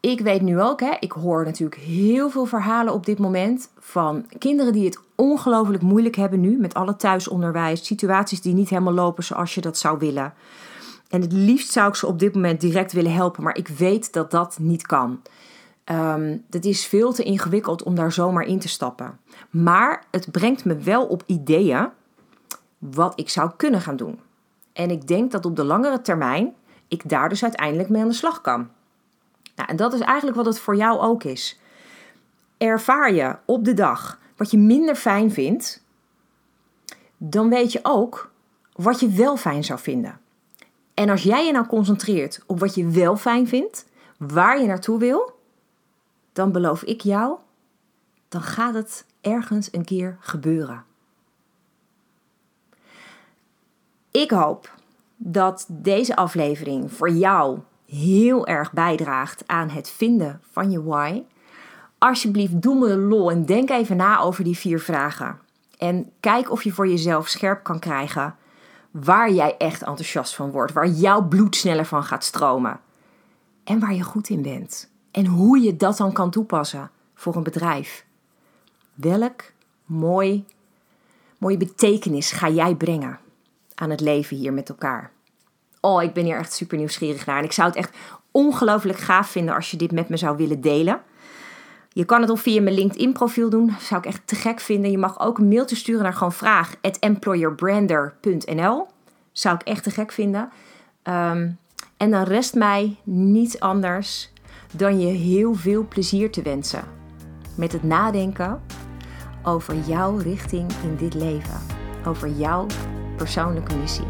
ik 0.00 0.20
weet 0.20 0.42
nu 0.42 0.60
ook, 0.60 0.80
hè, 0.80 0.96
ik 1.00 1.12
hoor 1.12 1.44
natuurlijk 1.44 1.80
heel 1.80 2.30
veel 2.30 2.44
verhalen 2.46 2.92
op 2.92 3.06
dit 3.06 3.18
moment 3.18 3.70
van 3.78 4.26
kinderen 4.38 4.72
die 4.72 4.84
het 4.84 4.98
ongelooflijk 5.14 5.82
moeilijk 5.82 6.16
hebben 6.16 6.40
nu 6.40 6.58
met 6.58 6.74
alle 6.74 6.96
thuisonderwijs, 6.96 7.86
situaties 7.86 8.40
die 8.40 8.54
niet 8.54 8.68
helemaal 8.68 8.92
lopen 8.92 9.24
zoals 9.24 9.54
je 9.54 9.60
dat 9.60 9.78
zou 9.78 9.98
willen. 9.98 10.34
En 11.08 11.20
het 11.20 11.32
liefst 11.32 11.72
zou 11.72 11.88
ik 11.88 11.94
ze 11.94 12.06
op 12.06 12.18
dit 12.18 12.34
moment 12.34 12.60
direct 12.60 12.92
willen 12.92 13.12
helpen, 13.12 13.42
maar 13.42 13.56
ik 13.56 13.68
weet 13.68 14.12
dat 14.12 14.30
dat 14.30 14.58
niet 14.60 14.86
kan. 14.86 15.20
Um, 15.90 16.44
het 16.50 16.64
is 16.64 16.86
veel 16.86 17.12
te 17.12 17.22
ingewikkeld 17.22 17.82
om 17.82 17.94
daar 17.94 18.12
zomaar 18.12 18.44
in 18.44 18.58
te 18.58 18.68
stappen. 18.68 19.18
Maar 19.50 20.04
het 20.10 20.30
brengt 20.30 20.64
me 20.64 20.76
wel 20.76 21.06
op 21.06 21.22
ideeën 21.26 21.88
wat 22.78 23.20
ik 23.20 23.28
zou 23.28 23.50
kunnen 23.56 23.80
gaan 23.80 23.96
doen. 23.96 24.20
En 24.72 24.90
ik 24.90 25.06
denk 25.06 25.30
dat 25.30 25.44
op 25.44 25.56
de 25.56 25.64
langere 25.64 26.00
termijn 26.00 26.54
ik 26.88 27.08
daar 27.08 27.28
dus 27.28 27.42
uiteindelijk 27.42 27.88
mee 27.88 28.02
aan 28.02 28.08
de 28.08 28.14
slag 28.14 28.40
kan. 28.40 28.68
Nou, 29.56 29.68
en 29.68 29.76
dat 29.76 29.92
is 29.92 30.00
eigenlijk 30.00 30.36
wat 30.36 30.46
het 30.46 30.60
voor 30.60 30.76
jou 30.76 31.00
ook 31.00 31.24
is. 31.24 31.60
Ervaar 32.56 33.12
je 33.12 33.36
op 33.44 33.64
de 33.64 33.74
dag 33.74 34.18
wat 34.36 34.50
je 34.50 34.58
minder 34.58 34.94
fijn 34.94 35.30
vindt, 35.30 35.84
dan 37.16 37.48
weet 37.48 37.72
je 37.72 37.80
ook 37.82 38.30
wat 38.72 39.00
je 39.00 39.08
wel 39.08 39.36
fijn 39.36 39.64
zou 39.64 39.78
vinden. 39.78 40.20
En 40.94 41.10
als 41.10 41.22
jij 41.22 41.46
je 41.46 41.52
nou 41.52 41.66
concentreert 41.66 42.42
op 42.46 42.60
wat 42.60 42.74
je 42.74 42.88
wel 42.88 43.16
fijn 43.16 43.48
vindt, 43.48 43.86
waar 44.18 44.60
je 44.60 44.66
naartoe 44.66 44.98
wil, 44.98 45.37
dan 46.38 46.52
beloof 46.52 46.82
ik 46.82 47.00
jou, 47.00 47.36
dan 48.28 48.42
gaat 48.42 48.74
het 48.74 49.06
ergens 49.20 49.68
een 49.72 49.84
keer 49.84 50.16
gebeuren. 50.20 50.84
Ik 54.10 54.30
hoop 54.30 54.74
dat 55.16 55.66
deze 55.68 56.16
aflevering 56.16 56.92
voor 56.92 57.10
jou 57.10 57.58
heel 57.86 58.46
erg 58.46 58.72
bijdraagt 58.72 59.42
aan 59.46 59.68
het 59.68 59.90
vinden 59.90 60.40
van 60.50 60.70
je 60.70 60.82
why. 60.82 61.22
Alsjeblieft, 61.98 62.62
doe 62.62 62.78
me 62.78 62.86
de 62.86 62.96
lol 62.96 63.30
en 63.30 63.46
denk 63.46 63.70
even 63.70 63.96
na 63.96 64.18
over 64.18 64.44
die 64.44 64.58
vier 64.58 64.80
vragen. 64.80 65.38
En 65.78 66.10
kijk 66.20 66.50
of 66.50 66.64
je 66.64 66.72
voor 66.72 66.88
jezelf 66.88 67.28
scherp 67.28 67.62
kan 67.62 67.78
krijgen 67.78 68.36
waar 68.90 69.30
jij 69.32 69.56
echt 69.56 69.82
enthousiast 69.82 70.34
van 70.34 70.50
wordt, 70.50 70.72
waar 70.72 70.88
jouw 70.88 71.28
bloed 71.28 71.56
sneller 71.56 71.86
van 71.86 72.04
gaat 72.04 72.24
stromen 72.24 72.80
en 73.64 73.78
waar 73.78 73.94
je 73.94 74.02
goed 74.02 74.28
in 74.28 74.42
bent. 74.42 74.96
En 75.10 75.26
hoe 75.26 75.58
je 75.60 75.76
dat 75.76 75.96
dan 75.96 76.12
kan 76.12 76.30
toepassen 76.30 76.90
voor 77.14 77.36
een 77.36 77.42
bedrijf. 77.42 78.06
Welk 78.94 79.42
mooi, 79.84 80.44
mooie 81.38 81.56
betekenis 81.56 82.32
ga 82.32 82.48
jij 82.48 82.74
brengen 82.74 83.18
aan 83.74 83.90
het 83.90 84.00
leven 84.00 84.36
hier 84.36 84.52
met 84.52 84.68
elkaar? 84.68 85.10
Oh, 85.80 86.02
ik 86.02 86.12
ben 86.12 86.24
hier 86.24 86.36
echt 86.36 86.52
super 86.52 86.78
nieuwsgierig 86.78 87.26
naar. 87.26 87.38
En 87.38 87.44
ik 87.44 87.52
zou 87.52 87.68
het 87.68 87.76
echt 87.76 87.96
ongelooflijk 88.30 88.98
gaaf 88.98 89.28
vinden 89.28 89.54
als 89.54 89.70
je 89.70 89.76
dit 89.76 89.92
met 89.92 90.08
me 90.08 90.16
zou 90.16 90.36
willen 90.36 90.60
delen. 90.60 91.00
Je 91.92 92.04
kan 92.04 92.20
het 92.20 92.30
of 92.30 92.40
via 92.40 92.62
mijn 92.62 92.74
LinkedIn 92.74 93.12
profiel 93.12 93.50
doen. 93.50 93.74
Zou 93.80 94.00
ik 94.00 94.06
echt 94.06 94.26
te 94.26 94.34
gek 94.34 94.60
vinden. 94.60 94.90
Je 94.90 94.98
mag 94.98 95.20
ook 95.20 95.38
een 95.38 95.48
mailtje 95.48 95.76
sturen 95.76 96.02
naar 96.02 96.12
gewoon 96.12 96.32
vraag 96.32 96.74
employerbrander.nl. 97.00 98.86
Zou 99.32 99.54
ik 99.54 99.62
echt 99.62 99.82
te 99.82 99.90
gek 99.90 100.12
vinden. 100.12 100.50
Ehm, 101.02 101.50
en 101.96 102.10
dan 102.10 102.22
rest 102.22 102.54
mij 102.54 102.96
niets 103.04 103.60
anders 103.60 104.32
dan 104.72 105.00
je 105.00 105.06
heel 105.06 105.54
veel 105.54 105.86
plezier 105.88 106.30
te 106.30 106.42
wensen. 106.42 106.84
Met 107.54 107.72
het 107.72 107.82
nadenken 107.82 108.60
over 109.42 109.76
jouw 109.86 110.16
richting 110.16 110.72
in 110.82 110.96
dit 110.96 111.14
leven. 111.14 111.60
Over 112.06 112.28
jouw 112.28 112.66
persoonlijke 113.16 113.74
missie. 113.74 114.06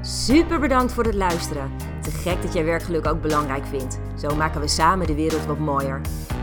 Super 0.00 0.60
bedankt 0.60 0.92
voor 0.92 1.04
het 1.04 1.14
luisteren. 1.14 1.70
Te 2.02 2.10
gek 2.10 2.42
dat 2.42 2.52
jij 2.52 2.64
werkgeluk 2.64 3.06
ook 3.06 3.22
belangrijk 3.22 3.66
vindt. 3.66 4.00
Zo 4.16 4.36
maken 4.36 4.60
we 4.60 4.68
samen 4.68 5.06
de 5.06 5.14
wereld 5.14 5.46
wat 5.46 5.58
mooier. 5.58 6.00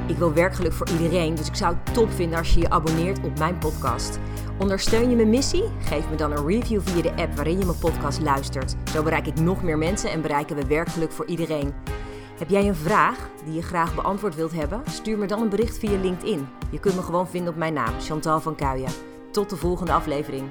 Ik 0.07 0.17
wil 0.17 0.33
werkgeluk 0.33 0.73
voor 0.73 0.89
iedereen, 0.89 1.35
dus 1.35 1.47
ik 1.47 1.55
zou 1.55 1.75
het 1.75 1.93
top 1.93 2.11
vinden 2.11 2.37
als 2.37 2.53
je 2.53 2.59
je 2.59 2.69
abonneert 2.69 3.23
op 3.23 3.37
mijn 3.37 3.57
podcast. 3.57 4.19
Ondersteun 4.59 5.09
je 5.09 5.15
mijn 5.15 5.29
missie? 5.29 5.63
Geef 5.79 6.09
me 6.09 6.15
dan 6.15 6.31
een 6.31 6.47
review 6.47 6.81
via 6.81 7.01
de 7.01 7.15
app 7.15 7.35
waarin 7.35 7.59
je 7.59 7.65
mijn 7.65 7.77
podcast 7.77 8.21
luistert. 8.21 8.75
Zo 8.91 9.03
bereik 9.03 9.27
ik 9.27 9.39
nog 9.39 9.63
meer 9.63 9.77
mensen 9.77 10.11
en 10.11 10.21
bereiken 10.21 10.55
we 10.55 10.65
werkgeluk 10.65 11.11
voor 11.11 11.25
iedereen. 11.25 11.73
Heb 12.37 12.49
jij 12.49 12.67
een 12.67 12.75
vraag 12.75 13.29
die 13.45 13.53
je 13.53 13.61
graag 13.61 13.95
beantwoord 13.95 14.35
wilt 14.35 14.51
hebben? 14.51 14.81
Stuur 14.89 15.17
me 15.17 15.25
dan 15.25 15.41
een 15.41 15.49
bericht 15.49 15.77
via 15.77 15.99
LinkedIn. 15.99 16.47
Je 16.71 16.79
kunt 16.79 16.95
me 16.95 17.01
gewoon 17.01 17.27
vinden 17.27 17.53
op 17.53 17.59
mijn 17.59 17.73
naam, 17.73 17.99
Chantal 17.99 18.41
van 18.41 18.55
Kuijen. 18.55 18.91
Tot 19.31 19.49
de 19.49 19.55
volgende 19.55 19.91
aflevering. 19.93 20.49